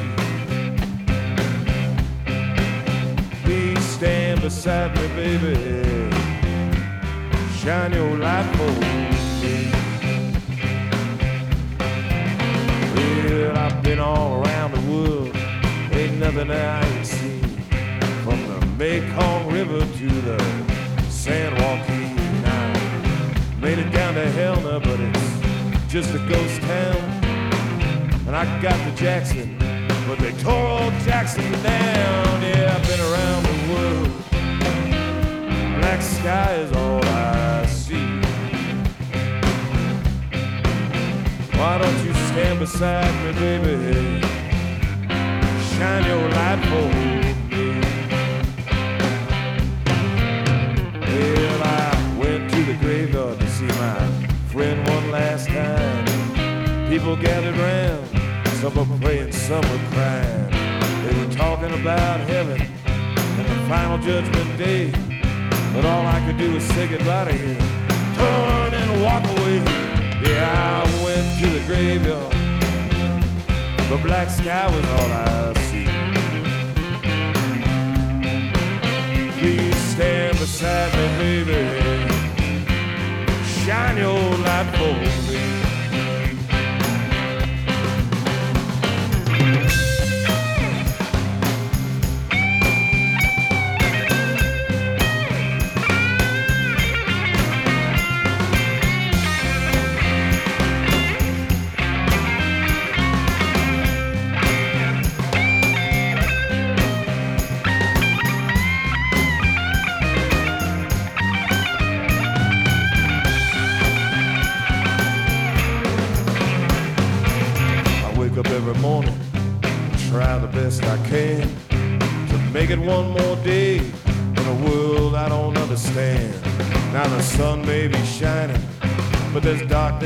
Please 3.43 3.85
stand 3.85 4.43
beside 4.43 4.95
me, 4.95 5.09
baby. 5.17 5.57
Shine 7.59 7.95
your 7.95 8.17
light 8.17 8.47
for 8.55 8.81
me. 8.81 9.10
Well, 13.31 13.57
I've 13.57 13.81
been 13.85 14.01
all 14.01 14.43
around 14.43 14.73
the 14.73 14.81
world, 14.91 15.37
ain't 15.93 16.19
nothing 16.19 16.51
I 16.51 16.85
ain't 16.85 17.07
seen. 17.07 17.41
From 18.25 18.43
the 18.49 18.67
Mekong 18.77 19.53
River 19.53 19.79
to 19.79 20.09
the 20.23 20.39
San 21.09 21.55
Joaquin. 21.55 22.19
I 22.45 23.57
made 23.61 23.79
it 23.79 23.93
down 23.93 24.15
to 24.15 24.29
Helena, 24.33 24.81
but 24.81 24.99
it's 24.99 25.93
just 25.93 26.13
a 26.13 26.19
ghost 26.29 26.61
town. 26.63 26.97
And 28.27 28.35
I 28.35 28.61
got 28.61 28.75
to 28.75 28.97
Jackson, 28.97 29.57
but 30.09 30.19
they 30.19 30.33
tore 30.43 30.67
old 30.67 30.93
Jackson 31.05 31.53
down. 31.63 32.43
Yeah, 32.43 32.75
I've 32.77 32.89
been 32.89 33.01
around 33.01 33.43
the 33.47 33.59
world. 33.73 34.11
Black 35.79 36.03
sky 36.03 36.55
is 36.55 36.73
all 36.73 37.05
I 37.05 37.65
see. 37.67 38.09
Why 41.57 41.79
don't 41.79 42.05
you 42.05 42.10
stand 42.33 42.61
beside 42.61 43.13
me, 43.25 43.33
baby? 43.41 44.21
Shine 45.75 46.05
your 46.05 46.29
light 46.29 46.61
for 46.71 46.87
me. 46.95 47.11
Well, 51.11 51.63
I 51.65 52.17
went 52.19 52.51
to 52.53 52.63
the 52.65 52.75
graveyard 52.75 53.41
to 53.41 53.49
see 53.49 53.67
my 53.67 53.99
friend 54.53 54.79
one 54.89 55.11
last 55.11 55.49
time. 55.49 56.05
People 56.89 57.17
gathered 57.17 57.57
round, 57.57 58.07
some 58.61 58.75
were 58.77 58.99
praying, 58.99 59.33
some 59.33 59.65
were 59.71 59.85
crying. 59.91 60.51
They 61.05 61.15
were 61.19 61.33
talking 61.33 61.73
about 61.81 62.21
heaven 62.21 62.61
and 62.61 63.47
the 63.49 63.69
final 63.69 63.99
judgment 63.99 64.57
day. 64.57 64.93
But 65.75 65.85
all 65.85 66.07
I 66.07 66.23
could 66.27 66.39
do 66.39 66.55
was 66.55 66.65
say 66.65 66.87
goodbye 66.87 67.25
to 67.25 67.33
him, 67.33 67.59
turn 68.15 68.75
and 68.75 69.03
walk 69.03 69.25
away. 69.37 69.59
Yeah, 70.23 70.85
I 70.85 71.00
to 71.41 71.47
the 71.49 71.67
graveyard. 71.67 72.33
The 73.89 73.99
black 74.05 74.29
sky 74.29 74.67
was 74.67 74.87
all 74.97 75.11
I 75.11 75.55
see. 75.71 75.89
Please 79.39 79.77
stand 79.95 80.39
beside 80.39 80.93
me, 81.19 81.45
baby. 81.45 81.81
Shine 83.65 83.97
your 83.97 84.21
light 84.45 84.69
for 84.77 85.30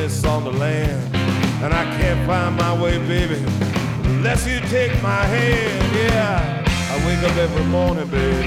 on 0.04 0.44
the 0.44 0.52
land, 0.52 1.16
and 1.62 1.72
I 1.72 1.84
can't 1.96 2.26
find 2.26 2.54
my 2.56 2.78
way, 2.78 2.98
baby, 3.08 3.42
unless 4.04 4.46
you 4.46 4.60
take 4.68 4.92
my 5.02 5.24
hand. 5.24 5.94
Yeah, 5.96 6.62
I 6.92 7.06
wake 7.06 7.22
up 7.30 7.34
every 7.38 7.64
morning, 7.64 8.06
baby. 8.08 8.46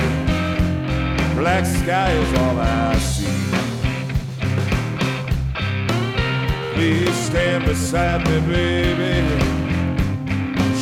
Black 1.33 1.65
sky 1.65 2.11
is 2.11 2.39
all 2.41 2.59
I 2.59 2.95
see. 2.99 3.25
Please 6.75 7.15
stand 7.25 7.65
beside 7.65 8.27
me, 8.29 8.39
baby. 8.41 9.27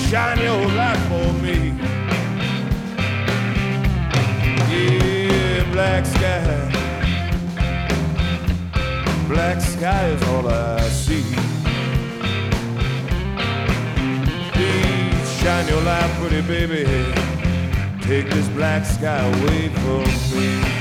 Shine 0.10 0.40
your 0.40 0.68
light 0.76 1.00
for 1.08 1.32
me. 1.42 1.75
Sky 9.78 10.08
is 10.08 10.24
all 10.30 10.48
I 10.48 10.80
see. 10.88 11.24
Please 14.54 15.40
shine 15.40 15.68
your 15.68 15.82
light, 15.82 16.12
pretty 16.20 16.42
baby. 16.42 16.86
Take 18.02 18.30
this 18.30 18.48
black 18.50 18.86
sky 18.86 19.20
away 19.20 19.68
from 19.70 20.04
me. 20.32 20.75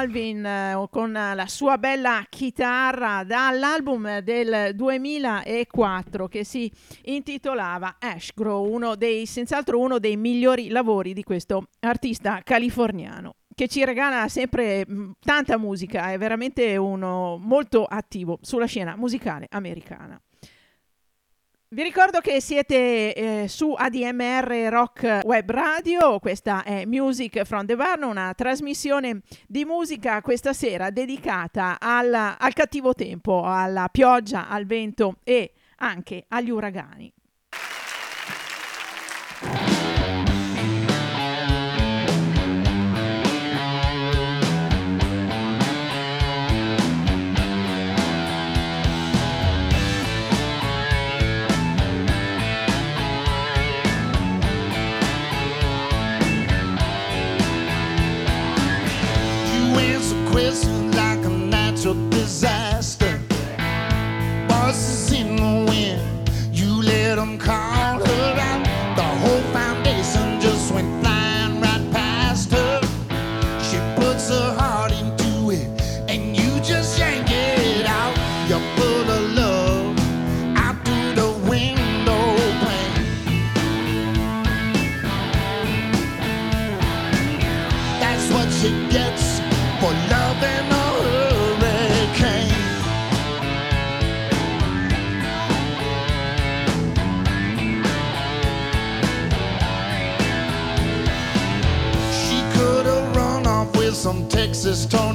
Valvin 0.00 0.46
eh, 0.46 0.86
con 0.90 1.12
la 1.12 1.44
sua 1.46 1.76
bella 1.76 2.24
chitarra 2.30 3.22
dall'album 3.22 4.20
del 4.20 4.74
2004 4.74 6.26
che 6.26 6.42
si 6.42 6.72
intitolava 7.02 7.96
Ash 7.98 8.30
Grow, 8.34 8.66
uno 8.66 8.96
dei, 8.96 9.26
senz'altro 9.26 9.78
uno 9.78 9.98
dei 9.98 10.16
migliori 10.16 10.70
lavori 10.70 11.12
di 11.12 11.22
questo 11.22 11.66
artista 11.80 12.40
californiano 12.42 13.34
che 13.54 13.68
ci 13.68 13.84
regala 13.84 14.26
sempre 14.28 14.86
mh, 14.86 15.10
tanta 15.20 15.58
musica, 15.58 16.12
è 16.12 16.16
veramente 16.16 16.78
uno 16.78 17.36
molto 17.36 17.84
attivo 17.84 18.38
sulla 18.40 18.64
scena 18.64 18.96
musicale 18.96 19.48
americana. 19.50 20.18
Vi 21.72 21.84
ricordo 21.84 22.18
che 22.18 22.40
siete 22.40 23.14
eh, 23.14 23.46
su 23.46 23.74
ADMR 23.78 24.66
Rock 24.70 25.20
Web 25.22 25.52
Radio, 25.52 26.18
questa 26.18 26.64
è 26.64 26.84
Music 26.84 27.44
from 27.44 27.64
the 27.64 27.76
Barn, 27.76 28.02
una 28.02 28.34
trasmissione 28.34 29.20
di 29.46 29.64
musica 29.64 30.20
questa 30.20 30.52
sera 30.52 30.90
dedicata 30.90 31.78
al, 31.78 32.12
al 32.12 32.52
cattivo 32.54 32.92
tempo, 32.92 33.44
alla 33.44 33.88
pioggia, 33.88 34.48
al 34.48 34.66
vento 34.66 35.18
e 35.22 35.52
anche 35.76 36.24
agli 36.26 36.50
uragani. 36.50 37.12
She 88.60 88.68
gets 88.90 89.40
for 89.80 89.90
loving 90.12 90.66
a 90.70 90.88
hurricane. 91.06 92.52
She 102.12 102.42
could 102.52 102.84
have 102.84 103.16
run 103.16 103.46
off 103.46 103.74
with 103.78 103.94
some 103.94 104.28
Texas 104.28 104.84
tornado. 104.84 105.09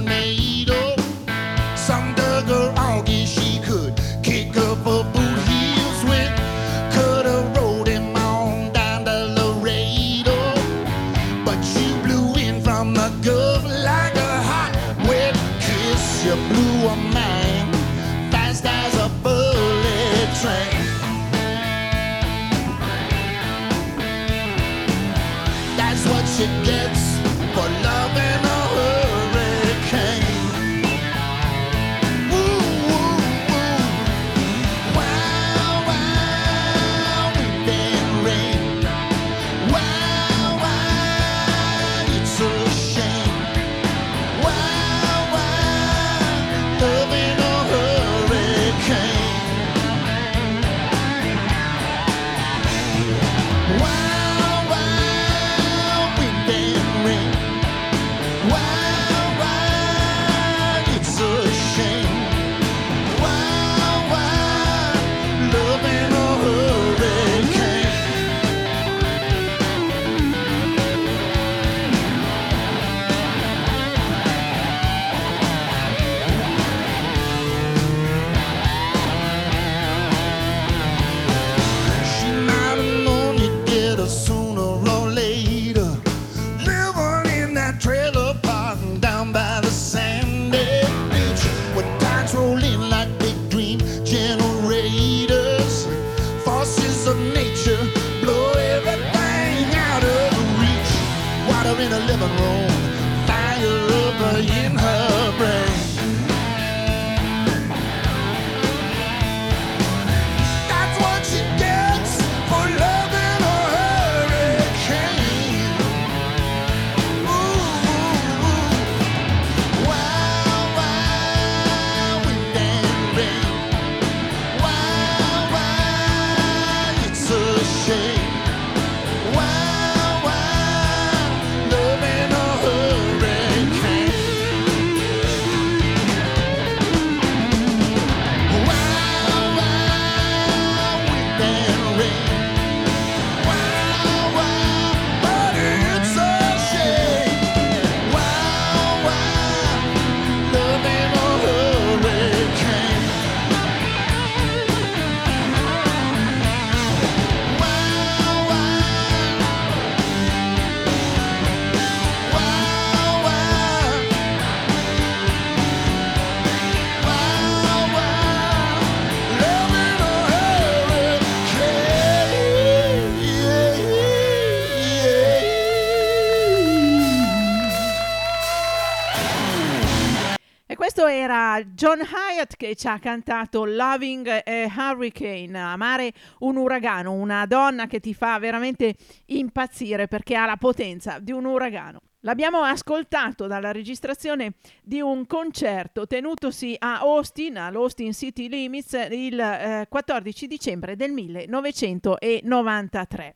John 181.85 181.99
Hyatt 181.99 182.55
che 182.57 182.75
ci 182.75 182.87
ha 182.87 182.97
cantato 182.97 183.63
Loving 183.63 184.27
a 184.27 184.41
Hurricane, 184.75 185.55
amare 185.55 186.13
un 186.39 186.55
uragano, 186.55 187.11
una 187.11 187.45
donna 187.45 187.85
che 187.85 187.99
ti 187.99 188.15
fa 188.15 188.39
veramente 188.39 188.95
impazzire 189.27 190.07
perché 190.07 190.35
ha 190.35 190.47
la 190.47 190.57
potenza 190.57 191.19
di 191.19 191.31
un 191.31 191.45
uragano. 191.45 192.01
L'abbiamo 192.21 192.63
ascoltato 192.63 193.45
dalla 193.45 193.71
registrazione 193.71 194.53
di 194.81 194.99
un 194.99 195.27
concerto 195.27 196.07
tenutosi 196.07 196.75
a 196.79 197.01
Austin, 197.01 197.59
all'Austin 197.59 198.13
City 198.13 198.49
Limits, 198.49 198.93
il 199.11 199.39
eh, 199.39 199.85
14 199.87 200.47
dicembre 200.47 200.95
del 200.95 201.11
1993. 201.11 203.35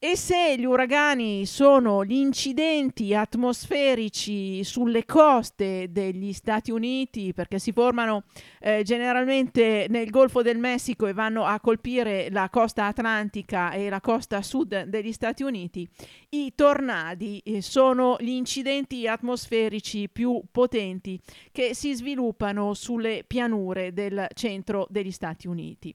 E 0.00 0.16
se 0.16 0.56
gli 0.56 0.64
uragani 0.64 1.44
sono 1.44 2.04
gli 2.04 2.12
incidenti 2.12 3.16
atmosferici 3.16 4.62
sulle 4.62 5.04
coste 5.04 5.88
degli 5.90 6.32
Stati 6.32 6.70
Uniti, 6.70 7.32
perché 7.32 7.58
si 7.58 7.72
formano 7.72 8.22
eh, 8.60 8.84
generalmente 8.84 9.86
nel 9.88 10.08
Golfo 10.10 10.40
del 10.40 10.56
Messico 10.56 11.08
e 11.08 11.12
vanno 11.12 11.46
a 11.46 11.58
colpire 11.58 12.28
la 12.30 12.48
costa 12.48 12.86
atlantica 12.86 13.72
e 13.72 13.88
la 13.88 14.00
costa 14.00 14.40
sud 14.40 14.84
degli 14.84 15.10
Stati 15.10 15.42
Uniti, 15.42 15.88
i 16.28 16.52
tornadi 16.54 17.42
eh, 17.44 17.60
sono 17.60 18.18
gli 18.20 18.28
incidenti 18.28 19.08
atmosferici 19.08 20.08
più 20.08 20.40
potenti 20.52 21.18
che 21.50 21.74
si 21.74 21.92
sviluppano 21.92 22.72
sulle 22.72 23.24
pianure 23.26 23.92
del 23.92 24.28
centro 24.34 24.86
degli 24.88 25.10
Stati 25.10 25.48
Uniti. 25.48 25.92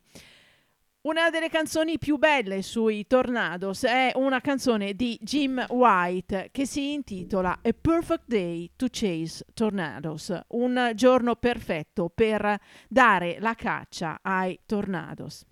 Una 1.06 1.30
delle 1.30 1.49
canzoni 1.49 1.97
più 1.97 2.16
belle 2.16 2.62
sui 2.62 3.06
Tornados 3.08 3.84
è 3.84 4.14
una 4.16 4.39
canzone 4.39 4.93
di 4.93 5.20
Jim 5.22 5.62
White 5.68 6.47
che 6.54 6.66
si 6.66 6.93
intitola 6.93 7.60
A 7.62 7.74
Perfect 7.74 8.24
Day 8.26 8.72
to 8.78 8.88
Chase 8.89 9.43
Tornados, 9.54 10.34
un 10.51 10.93
giorno 10.95 11.36
perfetto 11.36 12.10
per 12.10 12.58
dare 12.88 13.36
la 13.41 13.54
caccia 13.54 14.20
ai 14.22 14.58
tornados. 14.66 15.45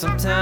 Sometimes 0.00 0.39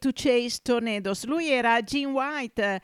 to 0.00 0.12
Chase 0.12 0.60
Tornadoes. 0.62 1.24
Lui 1.26 1.50
era 1.50 1.82
Gene 1.82 2.10
White 2.10 2.62
eh, 2.62 2.80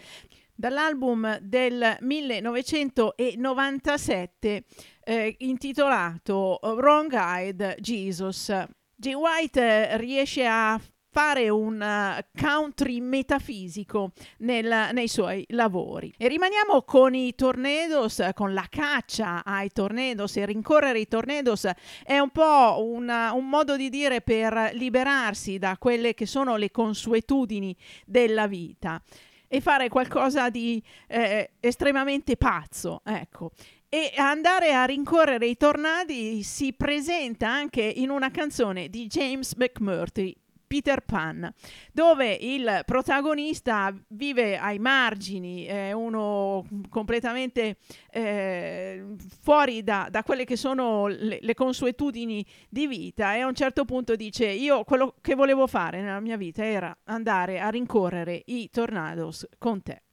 dall'album 0.54 1.38
del 1.40 1.96
1997 2.00 4.64
eh, 5.02 5.34
intitolato 5.38 6.60
Wrong 6.62 7.10
Eyed 7.12 7.76
Jesus. 7.80 8.52
Gene 8.94 9.16
White 9.16 9.60
eh, 9.60 9.96
riesce 9.96 10.46
a 10.46 10.80
fare 11.16 11.48
un 11.48 11.80
eh, 11.80 12.26
country 12.38 13.00
metafisico 13.00 14.12
nel- 14.40 14.90
nei 14.92 15.08
suoi 15.08 15.46
lavori. 15.48 16.12
E 16.18 16.28
rimaniamo 16.28 16.82
con 16.82 17.14
i 17.14 17.34
tornadoes, 17.34 18.32
con 18.34 18.52
la 18.52 18.66
caccia 18.68 19.42
ai 19.42 19.70
tornadoes 19.70 20.36
e 20.36 20.44
rincorrere 20.44 20.98
i 20.98 21.08
tornadoes 21.08 21.70
è 22.04 22.18
un 22.18 22.28
po' 22.28 22.84
una- 22.84 23.32
un 23.32 23.48
modo 23.48 23.78
di 23.78 23.88
dire 23.88 24.20
per 24.20 24.72
liberarsi 24.74 25.56
da 25.56 25.78
quelle 25.78 26.12
che 26.12 26.26
sono 26.26 26.56
le 26.56 26.70
consuetudini 26.70 27.74
della 28.04 28.46
vita 28.46 29.00
e 29.48 29.62
fare 29.62 29.88
qualcosa 29.88 30.50
di 30.50 30.82
eh, 31.08 31.52
estremamente 31.60 32.36
pazzo, 32.36 33.00
ecco. 33.02 33.52
E 33.88 34.12
andare 34.18 34.74
a 34.74 34.84
rincorrere 34.84 35.46
i 35.46 35.56
tornadi 35.56 36.42
si 36.42 36.74
presenta 36.74 37.48
anche 37.48 37.80
in 37.80 38.10
una 38.10 38.30
canzone 38.30 38.90
di 38.90 39.06
James 39.06 39.54
McMurtry, 39.54 40.36
Peter 40.66 41.00
Pan, 41.00 41.52
dove 41.92 42.32
il 42.32 42.82
protagonista 42.84 43.94
vive 44.08 44.58
ai 44.58 44.78
margini, 44.78 45.64
è 45.64 45.92
uno 45.92 46.66
completamente 46.88 47.76
eh, 48.10 49.04
fuori 49.40 49.82
da, 49.82 50.08
da 50.10 50.22
quelle 50.22 50.44
che 50.44 50.56
sono 50.56 51.06
le, 51.06 51.38
le 51.40 51.54
consuetudini 51.54 52.44
di 52.68 52.86
vita 52.86 53.34
e 53.34 53.40
a 53.40 53.46
un 53.46 53.54
certo 53.54 53.84
punto 53.84 54.16
dice 54.16 54.46
io 54.46 54.84
quello 54.84 55.14
che 55.20 55.34
volevo 55.34 55.66
fare 55.66 56.00
nella 56.00 56.20
mia 56.20 56.36
vita 56.36 56.64
era 56.64 56.96
andare 57.04 57.60
a 57.60 57.68
rincorrere 57.68 58.42
i 58.46 58.68
tornados 58.70 59.46
con 59.58 59.82
te. 59.82 60.05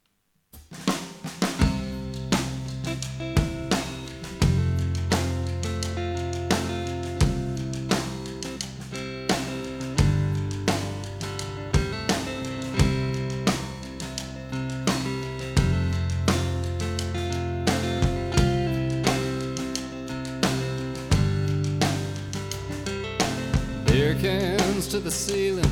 Cans 24.21 24.87
to 24.87 24.99
the 24.99 25.11
ceiling, 25.11 25.69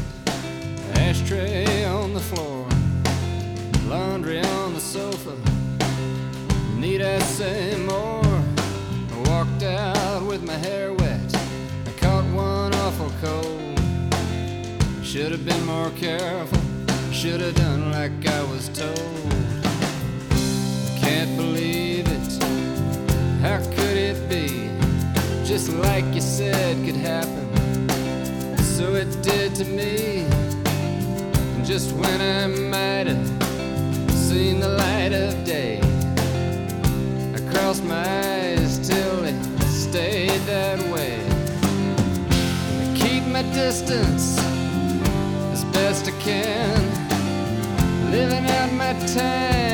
ashtray 0.95 1.85
on 1.85 2.13
the 2.13 2.19
floor, 2.19 2.67
laundry 3.87 4.39
on 4.39 4.73
the 4.73 4.79
sofa. 4.79 5.35
Need 6.75 7.01
I 7.01 7.19
say 7.19 7.77
more? 7.85 8.25
I 8.25 9.29
walked 9.29 9.63
out 9.63 10.25
with 10.25 10.43
my 10.43 10.57
hair 10.57 10.91
wet. 10.91 11.35
I 11.35 11.91
caught 11.97 12.25
one 12.33 12.73
awful 12.73 13.11
cold. 13.21 13.79
Should 15.05 15.31
have 15.31 15.45
been 15.45 15.65
more 15.65 15.91
careful. 15.91 16.59
Should 17.13 17.41
have 17.41 17.55
done 17.55 17.91
like 17.91 18.27
I 18.27 18.43
was 18.43 18.69
told. 18.69 19.33
I 20.33 20.99
Can't 20.99 21.37
believe 21.37 22.07
it. 22.07 22.43
How 23.41 23.59
could 23.75 23.97
it 23.97 24.27
be? 24.27 24.69
Just 25.45 25.69
like 25.69 26.05
you 26.13 26.21
said 26.21 26.83
could 26.85 26.95
happen. 26.95 27.40
So 28.81 28.95
it 28.95 29.21
did 29.21 29.53
to 29.57 29.65
me. 29.65 30.25
And 31.53 31.63
just 31.63 31.91
when 31.91 32.19
I 32.19 32.47
might 32.47 33.05
have 33.05 33.27
seen 34.11 34.59
the 34.59 34.69
light 34.69 35.13
of 35.13 35.45
day, 35.45 35.79
I 37.35 37.39
crossed 37.51 37.83
my 37.83 38.03
eyes 38.03 38.79
till 38.79 39.23
it 39.23 39.39
stayed 39.65 40.41
that 40.47 40.79
way. 40.91 41.19
I 42.81 42.97
keep 42.97 43.23
my 43.27 43.43
distance 43.53 44.39
as 45.53 45.63
best 45.65 46.07
I 46.07 46.13
can, 46.19 46.81
living 48.09 48.49
out 48.49 48.73
my 48.73 48.93
time 49.05 49.70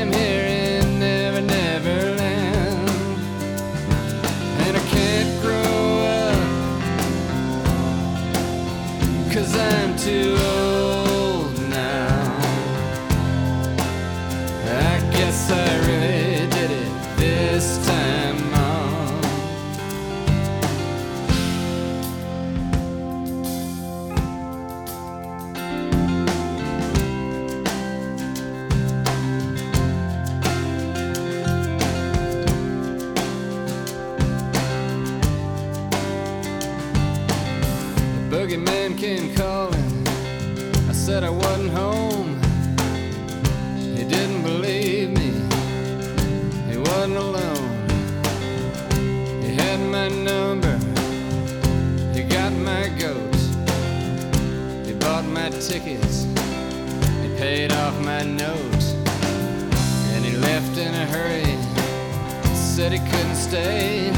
stay. 63.48 64.10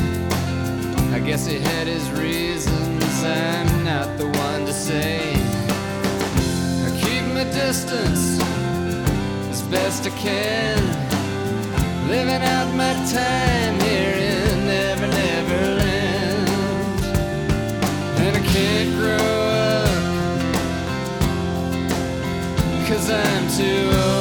I 1.13 1.19
guess 1.19 1.45
he 1.45 1.59
had 1.59 1.85
his 1.87 2.09
reasons. 2.11 3.23
I'm 3.23 3.83
not 3.83 4.17
the 4.17 4.25
one 4.25 4.65
to 4.65 4.73
say. 4.73 5.19
I 6.87 6.89
keep 7.03 7.23
my 7.37 7.43
distance 7.43 8.39
as 9.51 9.61
best 9.63 10.07
I 10.07 10.09
can. 10.25 10.79
Living 12.07 12.41
out 12.55 12.69
my 12.73 12.93
time 13.19 13.79
here 13.81 14.15
in 14.31 14.65
Never 14.65 15.07
Never 15.07 15.61
Land. 15.81 17.01
And 18.23 18.33
I 18.35 18.43
can't 18.53 18.91
grow 18.99 19.27
up 19.73 19.99
Cause 22.87 23.11
I'm 23.11 23.45
too 23.57 23.91
old 23.93 24.18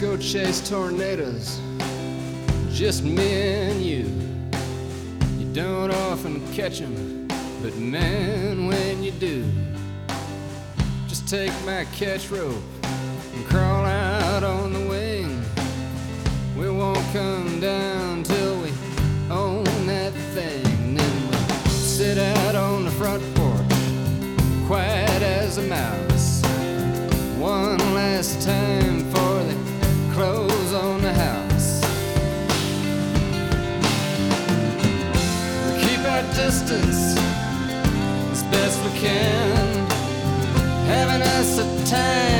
go 0.00 0.16
chase 0.16 0.66
tornadoes, 0.66 1.60
just 2.72 3.04
me 3.04 3.42
and 3.42 3.82
you. 3.82 4.06
You 5.38 5.52
don't 5.52 5.92
often 5.92 6.40
catch 6.54 6.80
'em, 6.80 7.28
but 7.60 7.76
man, 7.76 8.66
when 8.66 9.02
you 9.02 9.10
do, 9.10 9.44
just 11.06 11.28
take 11.28 11.52
my 11.66 11.84
catch 11.98 12.30
rope 12.30 12.62
and 13.34 13.44
crawl 13.46 13.84
out 13.84 14.42
on 14.42 14.72
the 14.72 14.88
wing. 14.88 15.44
We 16.56 16.70
won't 16.70 17.04
come 17.12 17.60
down 17.60 18.22
till 18.22 18.56
we 18.62 18.72
own 19.30 19.64
that 19.86 20.14
thing. 20.34 20.96
Then 20.96 21.28
we'll 21.28 21.70
sit 21.70 22.16
out 22.16 22.54
on 22.54 22.86
the 22.86 22.90
front 22.92 23.22
porch, 23.34 23.76
quiet 24.66 25.22
as 25.22 25.58
a 25.58 25.62
mouse. 25.62 26.40
One 27.38 27.78
last 27.94 28.40
time 28.40 28.89
distance 36.70 37.16
as 38.30 38.42
best 38.44 38.84
we 38.84 39.00
can, 39.00 39.90
having 40.86 41.22
us 41.22 41.58
a 41.58 41.90
time 41.90 42.39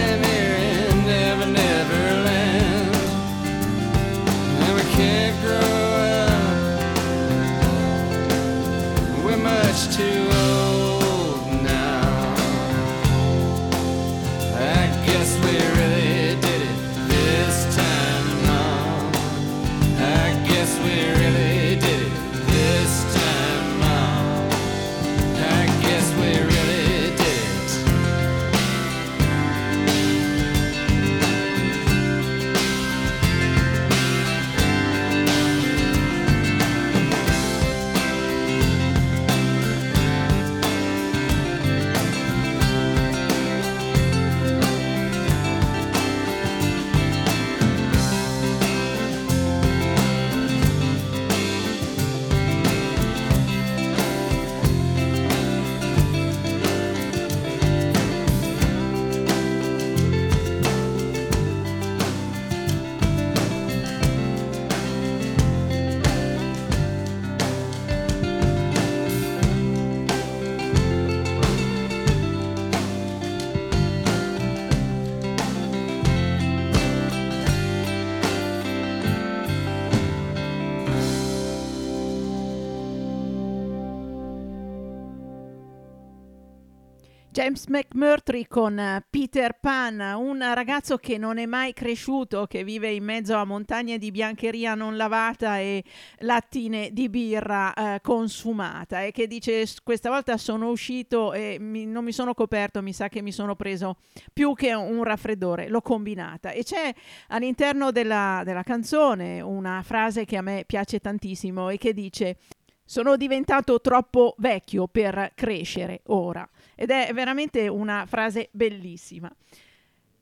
James 87.40 87.68
McMurtry 87.68 88.46
con 88.46 88.78
eh, 88.78 89.02
Peter 89.08 89.56
Pan, 89.58 89.98
un 89.98 90.40
ragazzo 90.52 90.98
che 90.98 91.16
non 91.16 91.38
è 91.38 91.46
mai 91.46 91.72
cresciuto, 91.72 92.44
che 92.46 92.64
vive 92.64 92.90
in 92.90 93.02
mezzo 93.02 93.34
a 93.34 93.46
montagne 93.46 93.96
di 93.96 94.10
biancheria 94.10 94.74
non 94.74 94.98
lavata 94.98 95.58
e 95.58 95.82
lattine 96.18 96.90
di 96.92 97.08
birra 97.08 97.72
eh, 97.72 98.00
consumata 98.02 99.04
e 99.04 99.10
che 99.10 99.26
dice 99.26 99.64
"S- 99.64 99.80
questa 99.82 100.10
volta 100.10 100.36
sono 100.36 100.68
uscito 100.68 101.32
e 101.32 101.56
mi- 101.58 101.86
non 101.86 102.04
mi 102.04 102.12
sono 102.12 102.34
coperto, 102.34 102.82
mi 102.82 102.92
sa 102.92 103.08
che 103.08 103.22
mi 103.22 103.32
sono 103.32 103.56
preso 103.56 103.96
più 104.34 104.52
che 104.52 104.74
un 104.74 105.02
raffreddore, 105.02 105.68
l'ho 105.70 105.80
combinata. 105.80 106.50
E 106.50 106.62
c'è 106.62 106.92
all'interno 107.28 107.90
della, 107.90 108.42
della 108.44 108.62
canzone 108.62 109.40
una 109.40 109.80
frase 109.82 110.26
che 110.26 110.36
a 110.36 110.42
me 110.42 110.64
piace 110.66 110.98
tantissimo 110.98 111.70
e 111.70 111.78
che 111.78 111.94
dice 111.94 112.36
sono 112.84 113.16
diventato 113.16 113.80
troppo 113.80 114.34
vecchio 114.38 114.88
per 114.88 115.30
crescere 115.34 116.00
ora. 116.08 116.46
Ed 116.80 116.88
è 116.88 117.10
veramente 117.12 117.68
una 117.68 118.06
frase 118.06 118.48
bellissima. 118.52 119.30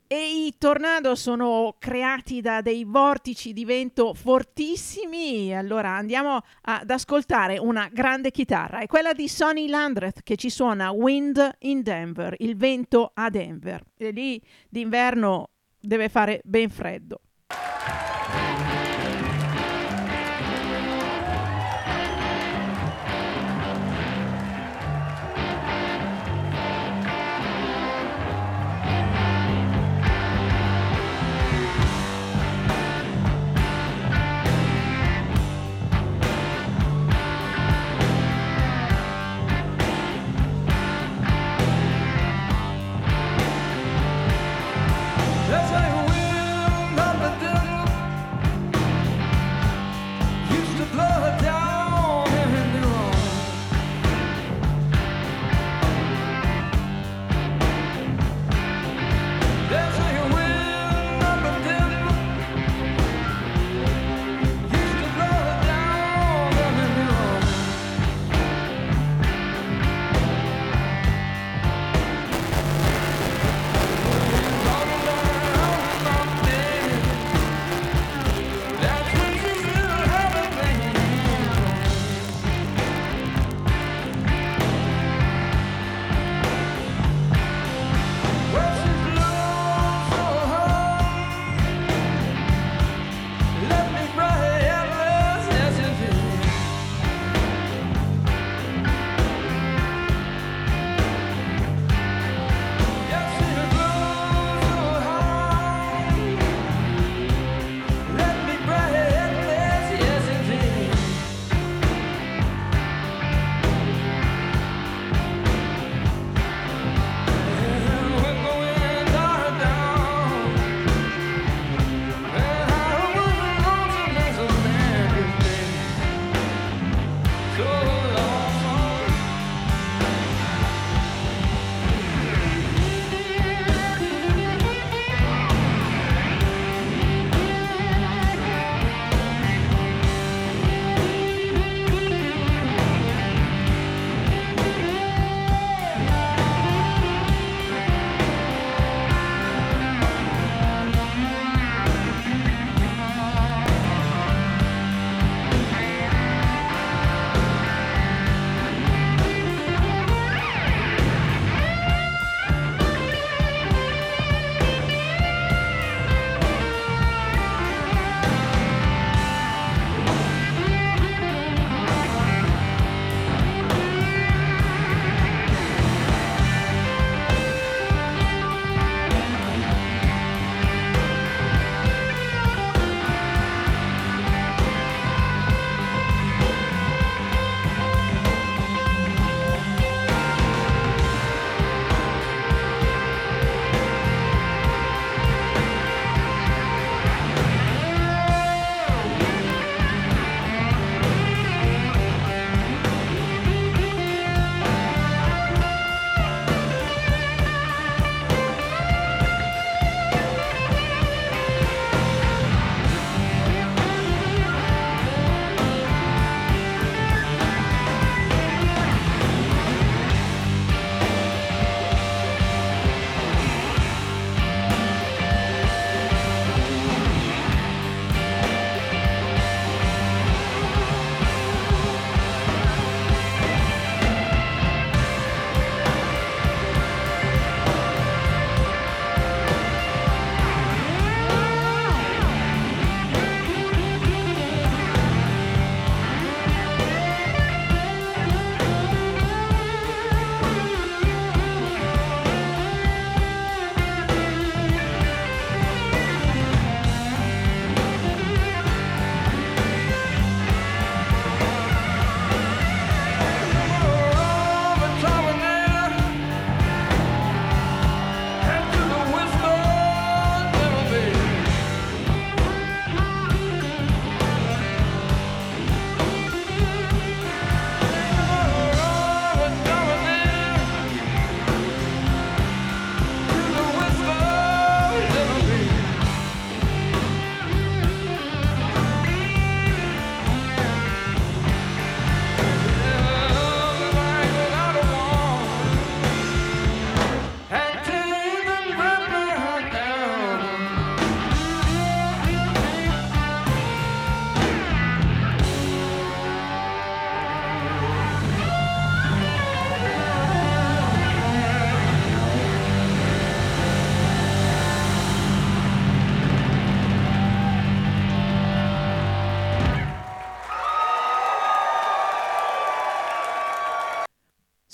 E 0.08 0.46
i 0.46 0.54
tornado 0.58 1.14
sono 1.14 1.76
creati 1.78 2.40
da 2.40 2.62
dei 2.62 2.82
vortici 2.82 3.52
di 3.52 3.64
vento 3.64 4.12
fortissimi. 4.12 5.54
Allora 5.54 5.90
andiamo 5.90 6.40
ad 6.62 6.90
ascoltare 6.90 7.58
una 7.58 7.88
grande 7.92 8.32
chitarra. 8.32 8.80
È 8.80 8.86
quella 8.86 9.12
di 9.12 9.28
Sonny 9.28 9.68
Landreth 9.68 10.22
che 10.24 10.34
ci 10.34 10.50
suona 10.50 10.90
Wind 10.90 11.58
in 11.60 11.82
Denver, 11.82 12.34
il 12.38 12.56
vento 12.56 13.12
a 13.14 13.30
Denver. 13.30 13.80
E 13.96 14.10
lì 14.10 14.42
d'inverno 14.68 15.50
deve 15.78 16.08
fare 16.08 16.40
ben 16.42 16.70
freddo. 16.70 17.20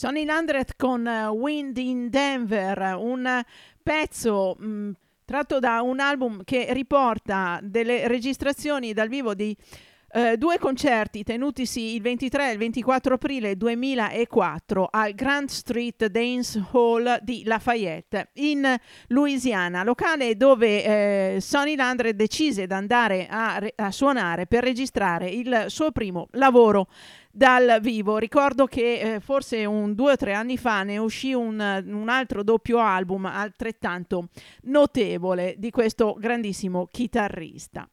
Sonny 0.05 0.27
Landreth 0.27 0.75
con 0.77 1.07
eh, 1.07 1.29
Wind 1.29 1.79
in 1.79 2.11
Denver, 2.11 2.95
un 2.99 3.43
pezzo 3.83 4.55
mh, 4.55 4.91
tratto 5.25 5.59
da 5.59 5.81
un 5.81 5.99
album 5.99 6.45
che 6.45 6.67
riporta 6.75 7.59
delle 7.63 8.07
registrazioni 8.07 8.93
dal 8.93 9.09
vivo 9.09 9.33
di 9.33 9.57
eh, 10.13 10.37
due 10.37 10.59
concerti 10.59 11.23
tenutisi 11.23 11.95
il 11.95 12.03
23 12.03 12.51
e 12.51 12.53
il 12.53 12.59
24 12.59 13.15
aprile 13.15 13.57
2004 13.57 14.89
al 14.91 15.15
Grand 15.15 15.49
Street 15.49 16.07
Dance 16.09 16.63
Hall 16.73 17.17
di 17.23 17.43
Lafayette 17.47 18.29
in 18.35 18.77
Louisiana, 19.07 19.85
locale 19.85 20.37
dove 20.37 20.85
eh, 20.85 21.41
Sonny 21.41 21.77
Landre 21.77 22.15
decise 22.15 22.67
di 22.67 22.73
andare 22.75 23.27
a, 23.27 23.59
a 23.75 23.91
suonare 23.91 24.47
per 24.47 24.65
registrare 24.65 25.31
il 25.31 25.65
suo 25.69 25.93
primo 25.93 26.29
lavoro 26.33 26.89
dal 27.35 27.79
vivo. 27.81 28.17
Ricordo 28.17 28.67
che 28.67 29.15
eh, 29.15 29.21
forse 29.21 29.65
un 29.65 29.95
due 29.95 30.13
o 30.13 30.17
tre 30.17 30.35
anni 30.35 30.57
fa 30.57 30.85
ne 30.85 30.99
uscì 30.99 31.35
un, 31.35 31.83
un, 31.87 32.09
altro 32.09 32.45
doppio 32.45 32.79
album 32.79 33.27
altrettanto 33.27 34.29
notevole 34.63 35.57
di 35.59 35.71
questo 35.71 36.15
grandissimo 36.19 36.87
chitarrista. 36.91 37.89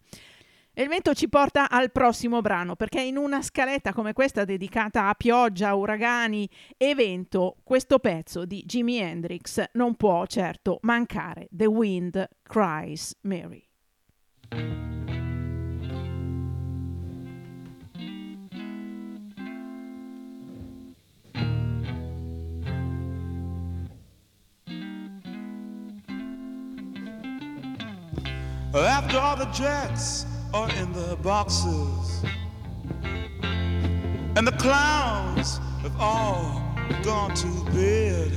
E 0.73 0.83
il 0.83 0.87
vento 0.87 1.13
ci 1.13 1.27
porta 1.27 1.69
al 1.69 1.91
prossimo 1.91 2.39
brano, 2.39 2.75
perché 2.77 3.01
in 3.01 3.17
una 3.17 3.41
scaletta 3.41 3.91
come 3.91 4.13
questa 4.13 4.45
dedicata 4.45 5.09
a 5.09 5.15
pioggia, 5.15 5.73
uragani 5.73 6.47
e 6.77 6.95
vento, 6.95 7.57
questo 7.63 7.99
pezzo 7.99 8.45
di 8.45 8.63
Jimi 8.65 8.99
Hendrix 8.99 9.63
non 9.73 9.95
può 9.95 10.25
certo 10.27 10.77
mancare. 10.83 11.47
The 11.51 11.65
Wind 11.65 12.29
Cries 12.43 13.17
Mary. 13.23 13.67
After 28.73 29.17
all 29.19 29.35
the 29.35 29.45
jacks 29.47 30.25
are 30.53 30.69
in 30.71 30.93
the 30.93 31.17
boxes, 31.17 32.23
and 34.37 34.47
the 34.47 34.53
clowns 34.53 35.57
have 35.81 35.99
all 35.99 36.63
gone 37.03 37.35
to 37.35 37.65
bed, 37.71 38.31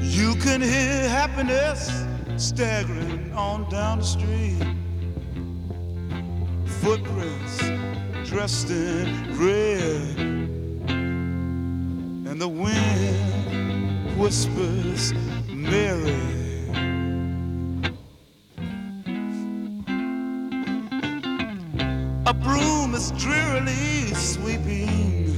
you 0.00 0.34
can 0.36 0.62
hear 0.62 1.08
happiness 1.08 1.90
staggering 2.36 3.32
on 3.34 3.68
down 3.68 3.98
the 3.98 4.04
street. 4.04 4.66
Footprints 6.80 7.58
dressed 8.30 8.70
in 8.70 9.38
red, 9.38 10.18
and 10.88 12.40
the 12.40 12.48
wind 12.48 14.18
whispers, 14.18 15.12
Mary. 15.48 16.43
A 22.26 22.32
broom 22.32 22.94
is 22.94 23.10
drearily 23.12 24.14
sweeping 24.14 25.28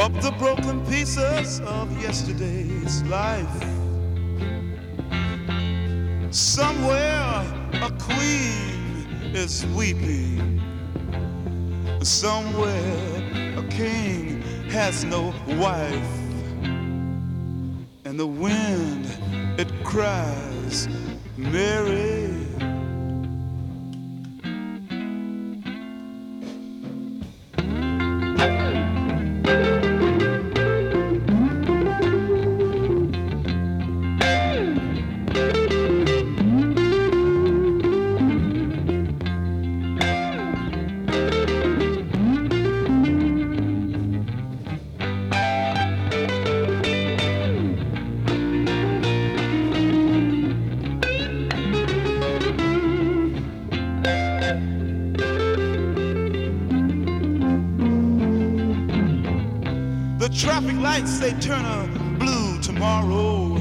up 0.00 0.12
the 0.22 0.30
broken 0.38 0.82
pieces 0.86 1.60
of 1.60 1.92
yesterday's 2.00 3.02
life. 3.02 3.62
Somewhere 6.30 7.44
a 7.82 7.90
queen 8.00 9.34
is 9.34 9.66
weeping. 9.76 10.58
Somewhere 12.02 13.58
a 13.58 13.68
king 13.68 14.40
has 14.70 15.04
no 15.04 15.34
wife. 15.48 16.14
And 18.06 18.18
the 18.18 18.26
wind, 18.26 19.06
it 19.58 19.70
cries, 19.84 20.88
Mary. 21.36 22.37
Traffic 60.38 60.76
lights 60.76 61.18
they 61.18 61.32
turn 61.40 61.64
a 61.64 62.16
blue 62.16 62.60
tomorrow 62.62 63.56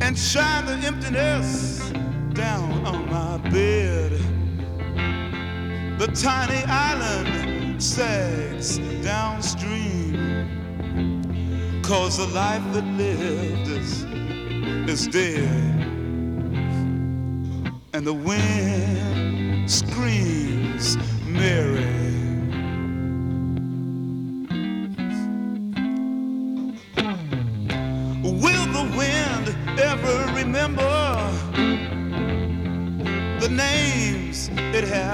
and 0.00 0.16
shine 0.16 0.64
the 0.64 0.72
emptiness 0.86 1.90
down 2.32 2.72
on 2.86 3.10
my 3.10 3.36
bed. 3.50 4.12
The 5.98 6.06
tiny 6.14 6.64
island 6.64 7.82
sags 7.82 8.78
downstream. 9.04 10.14
Cause 11.82 12.16
the 12.16 12.28
life 12.28 12.62
that 12.72 12.86
lived 12.96 13.68
is, 13.68 14.04
is 14.88 15.06
dead. 15.08 15.44
And 17.92 18.06
the 18.06 18.14
wind 18.14 19.70
screams, 19.70 20.96
Mary. 21.26 21.85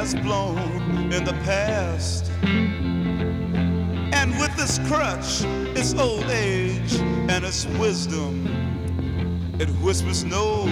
Has 0.02 0.16
blown 0.16 1.12
in 1.12 1.22
the 1.22 1.32
past? 1.44 2.28
And 4.12 4.36
with 4.36 4.52
this 4.56 4.80
crutch, 4.88 5.44
its 5.78 5.94
old 5.94 6.24
age 6.24 6.94
and 7.30 7.44
its 7.44 7.66
wisdom, 7.78 8.48
it 9.60 9.68
whispers, 9.80 10.24
No, 10.24 10.64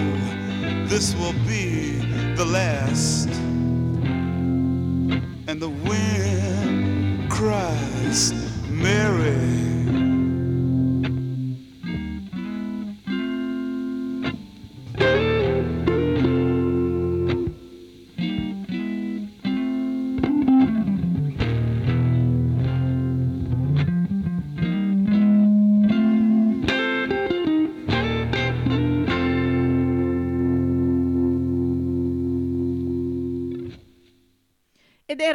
this 0.89 1.15
will 1.15 1.39
be 1.47 2.01
the 2.35 2.45
last. 2.45 3.40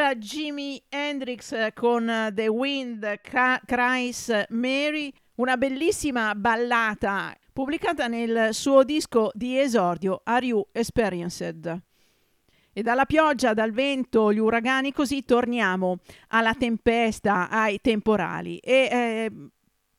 Era 0.06 0.14
Jimi 0.18 0.80
Hendrix 0.88 1.52
eh, 1.52 1.74
con 1.74 2.08
eh, 2.08 2.32
The 2.32 2.48
Wind 2.48 3.22
Cries 3.66 4.46
Mary, 4.50 5.12
una 5.38 5.58
bellissima 5.58 6.36
ballata 6.36 7.36
pubblicata 7.52 8.06
nel 8.06 8.54
suo 8.54 8.84
disco 8.84 9.32
di 9.34 9.58
esordio 9.58 10.22
Are 10.24 10.46
You 10.46 10.68
Experienced? 10.72 11.82
E 12.72 12.82
dalla 12.84 13.06
pioggia, 13.06 13.56
dal 13.56 13.72
vento, 13.72 14.32
gli 14.32 14.38
uragani, 14.38 14.94
così 14.94 15.26
torniamo 15.26 15.98
alla 16.28 16.54
tempesta, 16.54 17.50
ai 17.50 17.82
temporali. 17.82 18.60
E 18.60 18.88
eh, 18.92 19.32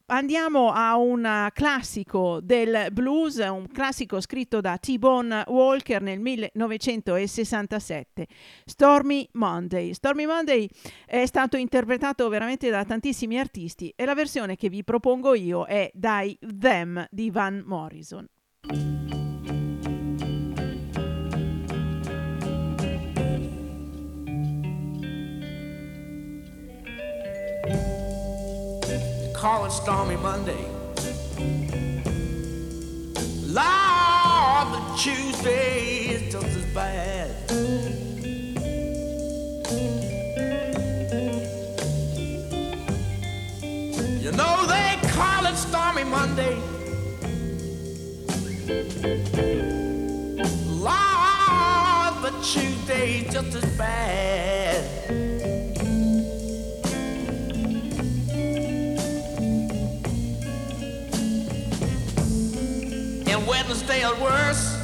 andiamo 0.06 0.72
a 0.72 0.96
un 0.96 1.50
classico 1.52 2.40
del 2.40 2.88
blues, 2.92 3.36
un 3.36 3.68
classico 3.68 4.20
scritto 4.20 4.60
da 4.60 4.78
T-Bone 4.78 5.44
Walker 5.48 6.02
nel 6.02 6.20
1967, 6.20 8.26
Stormy 8.64 9.28
Monday. 9.32 9.92
Stormy 9.94 10.26
Monday 10.26 10.68
è 11.04 11.26
stato 11.26 11.56
interpretato 11.56 12.28
veramente 12.28 12.70
da 12.70 12.84
tantissimi 12.84 13.36
artisti 13.38 13.92
e 13.96 14.04
la 14.04 14.14
versione 14.14 14.54
che 14.56 14.68
vi 14.68 14.84
propongo 14.84 15.34
io 15.34 15.64
è 15.64 15.90
dai 15.92 16.38
Them 16.40 17.04
di 17.10 17.30
Van 17.30 17.64
Morrison. 17.66 18.26
Call 29.46 29.64
it 29.64 29.70
Stormy 29.70 30.16
Monday. 30.16 30.64
Lord, 33.46 34.66
the 34.74 34.82
Tuesday 34.98 36.08
is 36.14 36.32
just 36.32 36.46
as 36.46 36.64
bad. 36.74 37.30
You 44.20 44.32
know 44.32 44.66
they 44.66 44.98
call 45.10 45.46
it 45.46 45.54
Stormy 45.54 46.02
Monday. 46.02 46.56
Lord, 50.66 52.14
the 52.24 52.32
Tuesday 52.42 53.20
is 53.20 53.32
just 53.32 53.54
as 53.54 53.78
bad. 53.78 55.25
Wednesday 63.76 64.08
is 64.08 64.18
worse. 64.20 64.74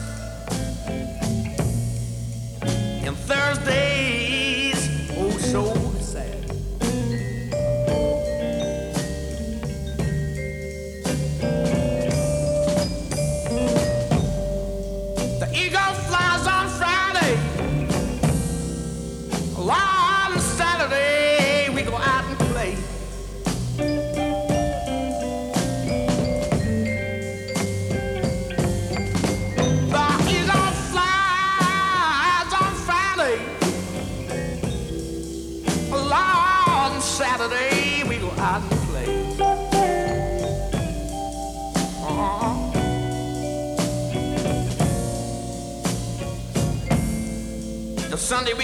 And 3.06 3.16
Thursdays, 3.16 5.10
oh 5.16 5.30
so 5.38 5.81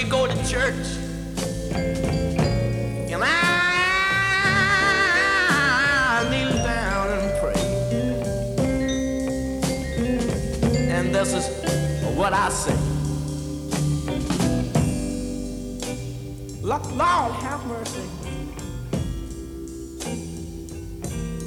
we 0.03 0.09
go 0.09 0.27
to 0.27 0.35
church. 0.49 0.75
And 3.11 3.25
I 3.25 3.37
kneel 6.31 6.53
down 6.63 7.11
and 7.19 7.41
pray. 7.41 7.61
And 10.91 11.15
this 11.15 11.33
is 11.33 11.47
what 12.17 12.33
I 12.33 12.49
say. 12.51 12.77
Lord, 16.63 17.33
have 17.43 17.67
mercy. 17.67 18.03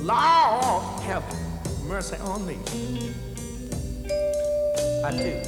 Lord, 0.03 0.83
have 1.03 1.23
mercy 1.85 2.17
on 2.17 2.45
me. 2.45 2.57
I 5.05 5.11
do. 5.11 5.40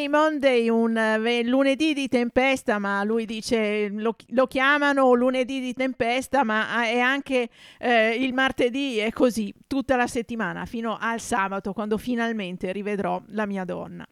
Stormy 0.00 0.08
Monday, 0.08 0.68
un 0.70 0.96
eh, 0.96 1.42
lunedì 1.44 1.92
di 1.92 2.08
tempesta, 2.08 2.78
ma 2.78 3.04
lui 3.04 3.26
dice 3.26 3.88
lo, 3.90 4.16
lo 4.28 4.46
chiamano 4.46 5.12
lunedì 5.12 5.60
di 5.60 5.74
tempesta, 5.74 6.42
ma 6.42 6.74
ah, 6.74 6.84
è 6.84 6.98
anche 6.98 7.50
eh, 7.78 8.14
il 8.14 8.32
martedì 8.32 8.98
e 8.98 9.12
così 9.12 9.52
tutta 9.66 9.96
la 9.96 10.06
settimana 10.06 10.64
fino 10.64 10.96
al 10.98 11.20
sabato 11.20 11.74
quando 11.74 11.98
finalmente 11.98 12.72
rivedrò 12.72 13.20
la 13.28 13.44
mia 13.44 13.64
donna. 13.64 14.06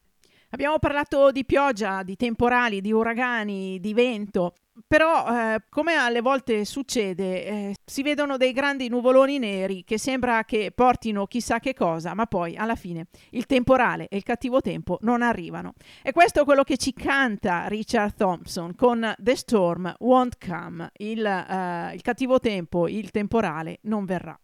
Abbiamo 0.50 0.78
parlato 0.78 1.30
di 1.30 1.44
pioggia, 1.46 2.02
di 2.02 2.16
temporali, 2.16 2.82
di 2.82 2.92
uragani, 2.92 3.80
di 3.80 3.94
vento, 3.94 4.54
però 4.86 5.26
eh, 5.54 5.62
come 5.68 5.94
alle 5.94 6.20
volte 6.20 6.64
succede, 6.64 7.44
eh, 7.44 7.74
si 7.84 8.02
vedono 8.02 8.36
dei 8.36 8.52
grandi 8.52 8.88
nuvoloni 8.88 9.38
neri 9.38 9.84
che 9.84 9.98
sembra 9.98 10.44
che 10.44 10.72
portino 10.74 11.26
chissà 11.26 11.58
che 11.58 11.74
cosa, 11.74 12.14
ma 12.14 12.26
poi 12.26 12.56
alla 12.56 12.76
fine 12.76 13.06
il 13.30 13.46
temporale 13.46 14.08
e 14.08 14.16
il 14.16 14.22
cattivo 14.22 14.60
tempo 14.60 14.98
non 15.02 15.22
arrivano. 15.22 15.74
E 16.02 16.12
questo 16.12 16.42
è 16.42 16.44
quello 16.44 16.62
che 16.62 16.76
ci 16.76 16.92
canta 16.92 17.66
Richard 17.66 18.14
Thompson 18.14 18.74
con 18.74 19.14
The 19.18 19.36
Storm 19.36 19.94
Won't 19.98 20.36
Come, 20.44 20.90
il, 20.98 21.24
eh, 21.24 21.94
il 21.94 22.02
cattivo 22.02 22.38
tempo, 22.38 22.88
il 22.88 23.10
temporale 23.10 23.78
non 23.82 24.04
verrà. 24.04 24.38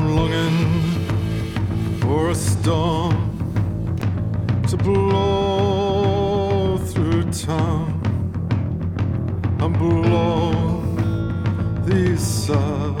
I'm 0.00 0.14
looking 0.14 1.98
for 1.98 2.30
a 2.30 2.34
storm 2.34 3.16
to 4.68 4.76
blow 4.76 6.78
through 6.78 7.24
town 7.32 8.00
and 9.58 9.76
blow 9.76 10.80
these 11.84 12.20
sad 12.20 12.94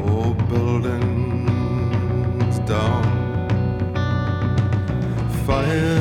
old 0.00 0.38
buildings 0.48 2.58
down. 2.60 3.04
Fire 5.44 6.00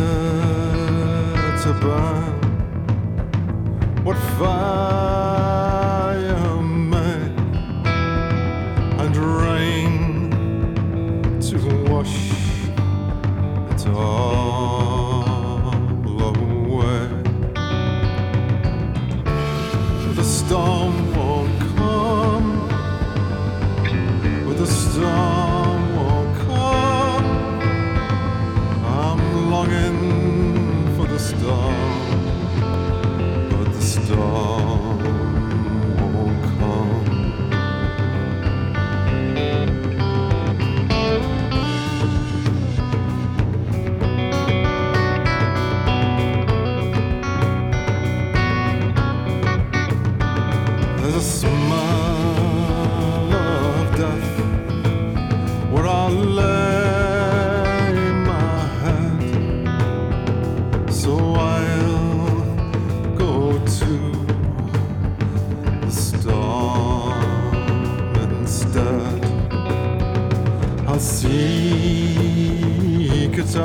to 1.63 1.73
burn. 1.81 2.39
What 4.05 4.17
fire 4.39 5.40
away. 13.95 15.71
The 20.15 20.23
storm 20.23 20.93
won't 21.15 21.59
come, 21.75 22.49
but 24.45 24.57
the 24.57 24.67
storm 24.67 25.81
won't 25.95 26.37
come. 26.47 27.29
I'm 28.85 29.21
longing 29.51 29.99
for 30.95 31.05
the 31.07 31.19
storm, 31.19 31.75
but 33.49 33.67
the 33.73 33.81
storm 33.81 34.80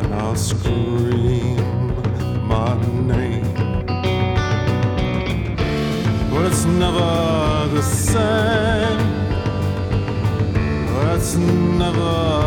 and 0.00 0.10
I'll 0.14 0.36
scream 0.36 1.58
my 2.46 2.70
name. 3.12 3.48
But 6.30 6.42
it's 6.50 6.64
never 6.64 7.10
the 7.74 7.82
same. 7.82 9.02
But 10.86 11.06
it's 11.16 11.32
never. 11.36 12.37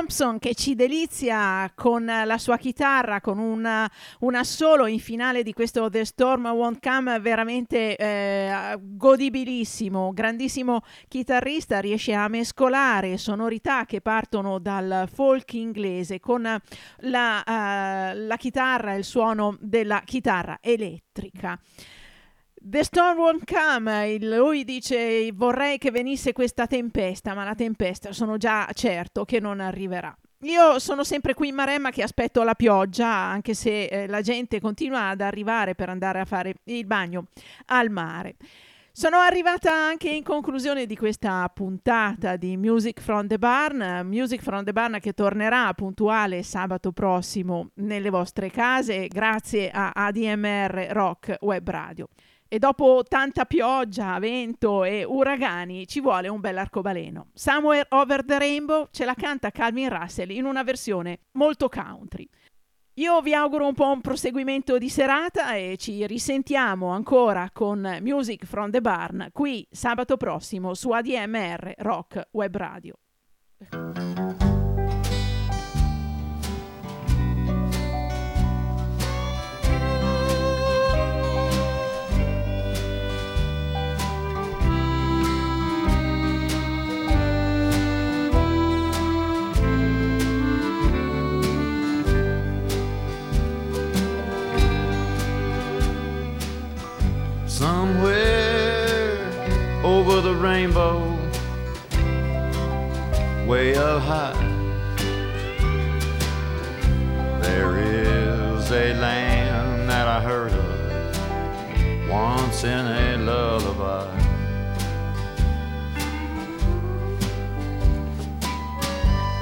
Thompson 0.00 0.38
che 0.38 0.54
ci 0.54 0.74
delizia 0.74 1.70
con 1.74 2.06
la 2.06 2.38
sua 2.38 2.56
chitarra, 2.56 3.20
con 3.20 3.38
un, 3.38 3.86
un 4.20 4.34
assolo 4.34 4.86
in 4.86 4.98
finale 4.98 5.42
di 5.42 5.52
questo 5.52 5.90
The 5.90 6.06
Storm 6.06 6.46
Won't 6.46 6.78
Come 6.80 7.20
veramente 7.20 7.96
eh, 7.96 8.78
godibilissimo, 8.80 10.10
grandissimo 10.14 10.84
chitarrista, 11.06 11.80
riesce 11.80 12.14
a 12.14 12.28
mescolare 12.28 13.18
sonorità 13.18 13.84
che 13.84 14.00
partono 14.00 14.58
dal 14.58 15.06
folk 15.12 15.52
inglese 15.52 16.18
con 16.18 16.44
la, 17.00 17.44
eh, 17.44 18.14
la 18.14 18.36
chitarra, 18.38 18.94
il 18.94 19.04
suono 19.04 19.58
della 19.60 20.00
chitarra 20.06 20.60
elettrica. 20.62 21.60
The 22.62 22.84
storm 22.84 23.16
won't 23.16 23.50
come, 23.50 24.18
lui 24.20 24.64
dice 24.64 25.32
vorrei 25.32 25.78
che 25.78 25.90
venisse 25.90 26.34
questa 26.34 26.66
tempesta, 26.66 27.32
ma 27.32 27.42
la 27.42 27.54
tempesta 27.54 28.12
sono 28.12 28.36
già 28.36 28.68
certo 28.74 29.24
che 29.24 29.40
non 29.40 29.60
arriverà. 29.60 30.14
Io 30.42 30.78
sono 30.78 31.02
sempre 31.02 31.32
qui 31.32 31.48
in 31.48 31.54
Maremma 31.54 31.90
che 31.90 32.02
aspetto 32.02 32.42
la 32.42 32.54
pioggia, 32.54 33.08
anche 33.08 33.54
se 33.54 33.84
eh, 33.84 34.06
la 34.08 34.20
gente 34.20 34.60
continua 34.60 35.08
ad 35.08 35.22
arrivare 35.22 35.74
per 35.74 35.88
andare 35.88 36.20
a 36.20 36.26
fare 36.26 36.56
il 36.64 36.84
bagno 36.84 37.28
al 37.66 37.88
mare. 37.88 38.36
Sono 38.92 39.16
arrivata 39.16 39.72
anche 39.72 40.10
in 40.10 40.22
conclusione 40.22 40.84
di 40.84 40.96
questa 40.96 41.50
puntata 41.54 42.36
di 42.36 42.58
Music 42.58 43.00
from 43.00 43.26
the 43.26 43.38
Barn, 43.38 44.06
Music 44.06 44.42
from 44.42 44.64
the 44.64 44.72
Barn 44.72 44.98
che 45.00 45.14
tornerà 45.14 45.72
puntuale 45.72 46.42
sabato 46.42 46.92
prossimo 46.92 47.70
nelle 47.76 48.10
vostre 48.10 48.50
case 48.50 49.06
grazie 49.08 49.70
a 49.70 49.92
ADMR 49.94 50.88
Rock 50.90 51.36
Web 51.40 51.70
Radio. 51.70 52.08
E 52.52 52.58
dopo 52.58 53.04
tanta 53.06 53.44
pioggia, 53.44 54.18
vento 54.18 54.82
e 54.82 55.04
uragani 55.04 55.86
ci 55.86 56.00
vuole 56.00 56.26
un 56.26 56.40
bel 56.40 56.58
arcobaleno. 56.58 57.28
Somewhere 57.32 57.86
Over 57.90 58.24
the 58.24 58.38
Rainbow 58.38 58.88
ce 58.90 59.04
la 59.04 59.14
canta 59.14 59.52
Calvin 59.52 59.88
Russell 59.88 60.30
in 60.30 60.46
una 60.46 60.64
versione 60.64 61.20
molto 61.34 61.68
country. 61.68 62.28
Io 62.94 63.20
vi 63.20 63.34
auguro 63.34 63.68
un 63.68 63.74
un 63.76 64.00
proseguimento 64.00 64.78
di 64.78 64.88
serata 64.88 65.54
e 65.54 65.76
ci 65.78 66.04
risentiamo 66.08 66.88
ancora 66.88 67.50
con 67.52 67.98
Music 68.02 68.44
from 68.44 68.72
the 68.72 68.80
Barn 68.80 69.28
qui 69.32 69.64
sabato 69.70 70.16
prossimo 70.16 70.74
su 70.74 70.90
ADMR 70.90 71.74
Rock 71.76 72.30
Web 72.32 72.56
Radio. 72.56 72.94
Somewhere 97.60 99.20
over 99.84 100.22
the 100.22 100.34
rainbow, 100.34 101.14
way 103.46 103.76
up 103.76 104.00
high, 104.00 104.32
there 107.42 107.76
is 107.76 108.70
a 108.70 108.94
land 108.94 109.90
that 109.90 110.08
I 110.08 110.22
heard 110.22 110.52
of 110.52 112.08
once 112.08 112.64
in 112.64 112.86
a 112.86 113.18
lullaby. 113.18 114.08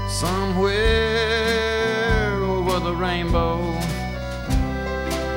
Somewhere 0.09 0.75
over 2.43 2.81
the 2.81 2.97
rainbow, 2.97 3.61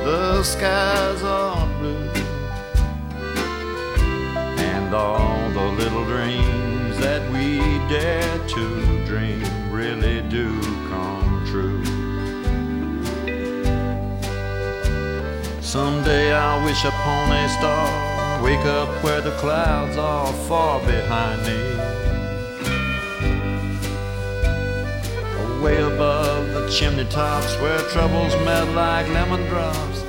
the 0.04 0.42
skies 0.42 1.22
are 1.22 1.68
blue 1.78 2.11
and 4.92 5.00
all 5.00 5.50
the 5.52 5.84
little 5.84 6.04
dreams 6.04 6.98
that 7.00 7.22
we 7.32 7.60
dare 7.88 8.38
to 8.46 9.06
dream 9.06 9.42
really 9.72 10.22
do 10.24 10.60
come 10.90 11.46
true. 11.48 11.82
Someday 15.62 16.34
I'll 16.34 16.66
wish 16.66 16.84
upon 16.84 17.32
a 17.32 17.48
star, 17.48 18.44
wake 18.44 18.66
up 18.66 18.90
where 19.02 19.22
the 19.22 19.32
clouds 19.38 19.96
are 19.96 20.34
far 20.50 20.82
behind 20.82 21.42
me. 21.44 21.60
Way 25.64 25.78
above 25.82 26.50
the 26.50 26.70
chimney 26.70 27.06
tops 27.06 27.56
where 27.62 27.80
troubles 27.92 28.34
melt 28.44 28.70
like 28.76 29.08
lemon 29.08 29.48
drops. 29.48 30.02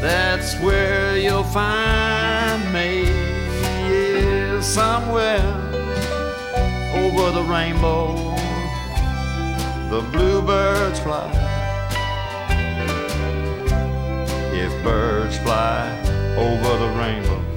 That's 0.00 0.54
where 0.62 1.18
you'll 1.18 1.42
find 1.42 2.72
me 2.72 2.97
somewhere 4.68 5.40
over 6.92 7.30
the 7.30 7.42
rainbow. 7.50 8.14
The 9.88 10.02
bluebirds 10.12 11.00
fly. 11.00 11.30
If 14.52 14.70
birds 14.84 15.38
fly 15.38 15.88
over 16.36 16.76
the 16.84 16.90
rainbow, 17.00 17.47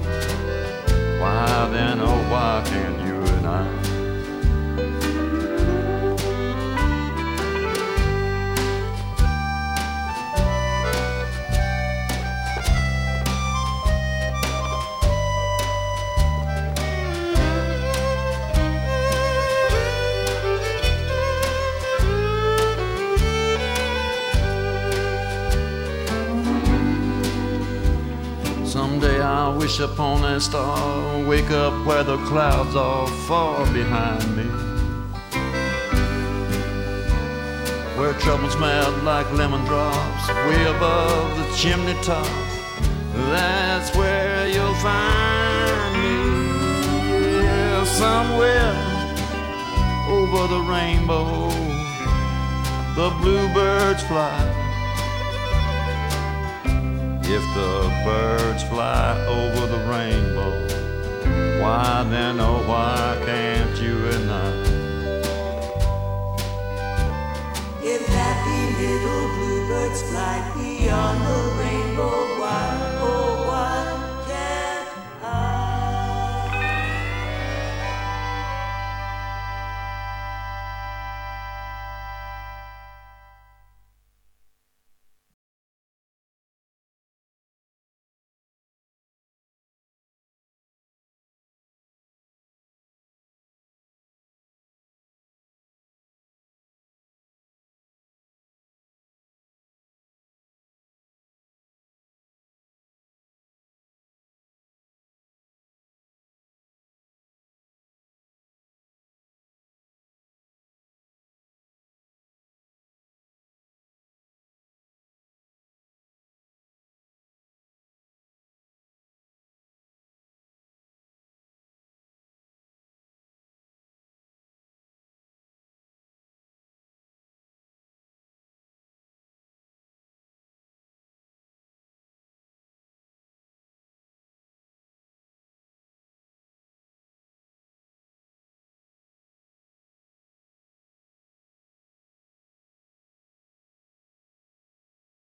upon 29.92 30.24
a 30.24 30.40
star, 30.40 31.22
wake 31.26 31.50
up 31.50 31.74
where 31.86 32.02
the 32.02 32.16
clouds 32.24 32.74
are 32.74 33.06
far 33.28 33.66
behind 33.72 34.24
me. 34.36 34.44
Where 37.98 38.14
troubles 38.14 38.56
melt 38.56 39.02
like 39.02 39.30
lemon 39.32 39.64
drops, 39.66 40.28
way 40.48 40.62
above 40.64 41.36
the 41.36 41.56
chimney 41.56 41.94
tops. 42.02 42.54
That's 43.32 43.94
where 43.94 44.48
you'll 44.48 44.74
find 44.76 45.92
me. 46.04 46.18
Yeah, 47.42 47.84
somewhere 47.84 48.74
over 50.08 50.42
the 50.54 50.62
rainbow, 50.74 51.50
the 52.96 53.10
bluebirds 53.20 54.02
fly. 54.04 54.61
If 57.34 57.42
the 57.54 57.90
birds 58.04 58.62
fly 58.64 59.16
over 59.26 59.66
the 59.66 59.78
rainbow, 59.88 60.52
why 61.62 62.04
then, 62.10 62.38
oh, 62.38 62.62
why 62.68 63.18
can't 63.24 63.74
you 63.80 63.96
and 64.08 64.30
I? 64.30 64.50
If 67.82 68.06
happy 68.06 68.62
little 68.82 69.28
bluebirds 69.34 70.02
fly 70.10 70.52
beyond 70.54 71.22
the 71.26 71.40
rainbow, 71.58 72.38
why, 72.38 72.98
oh, 73.00 73.41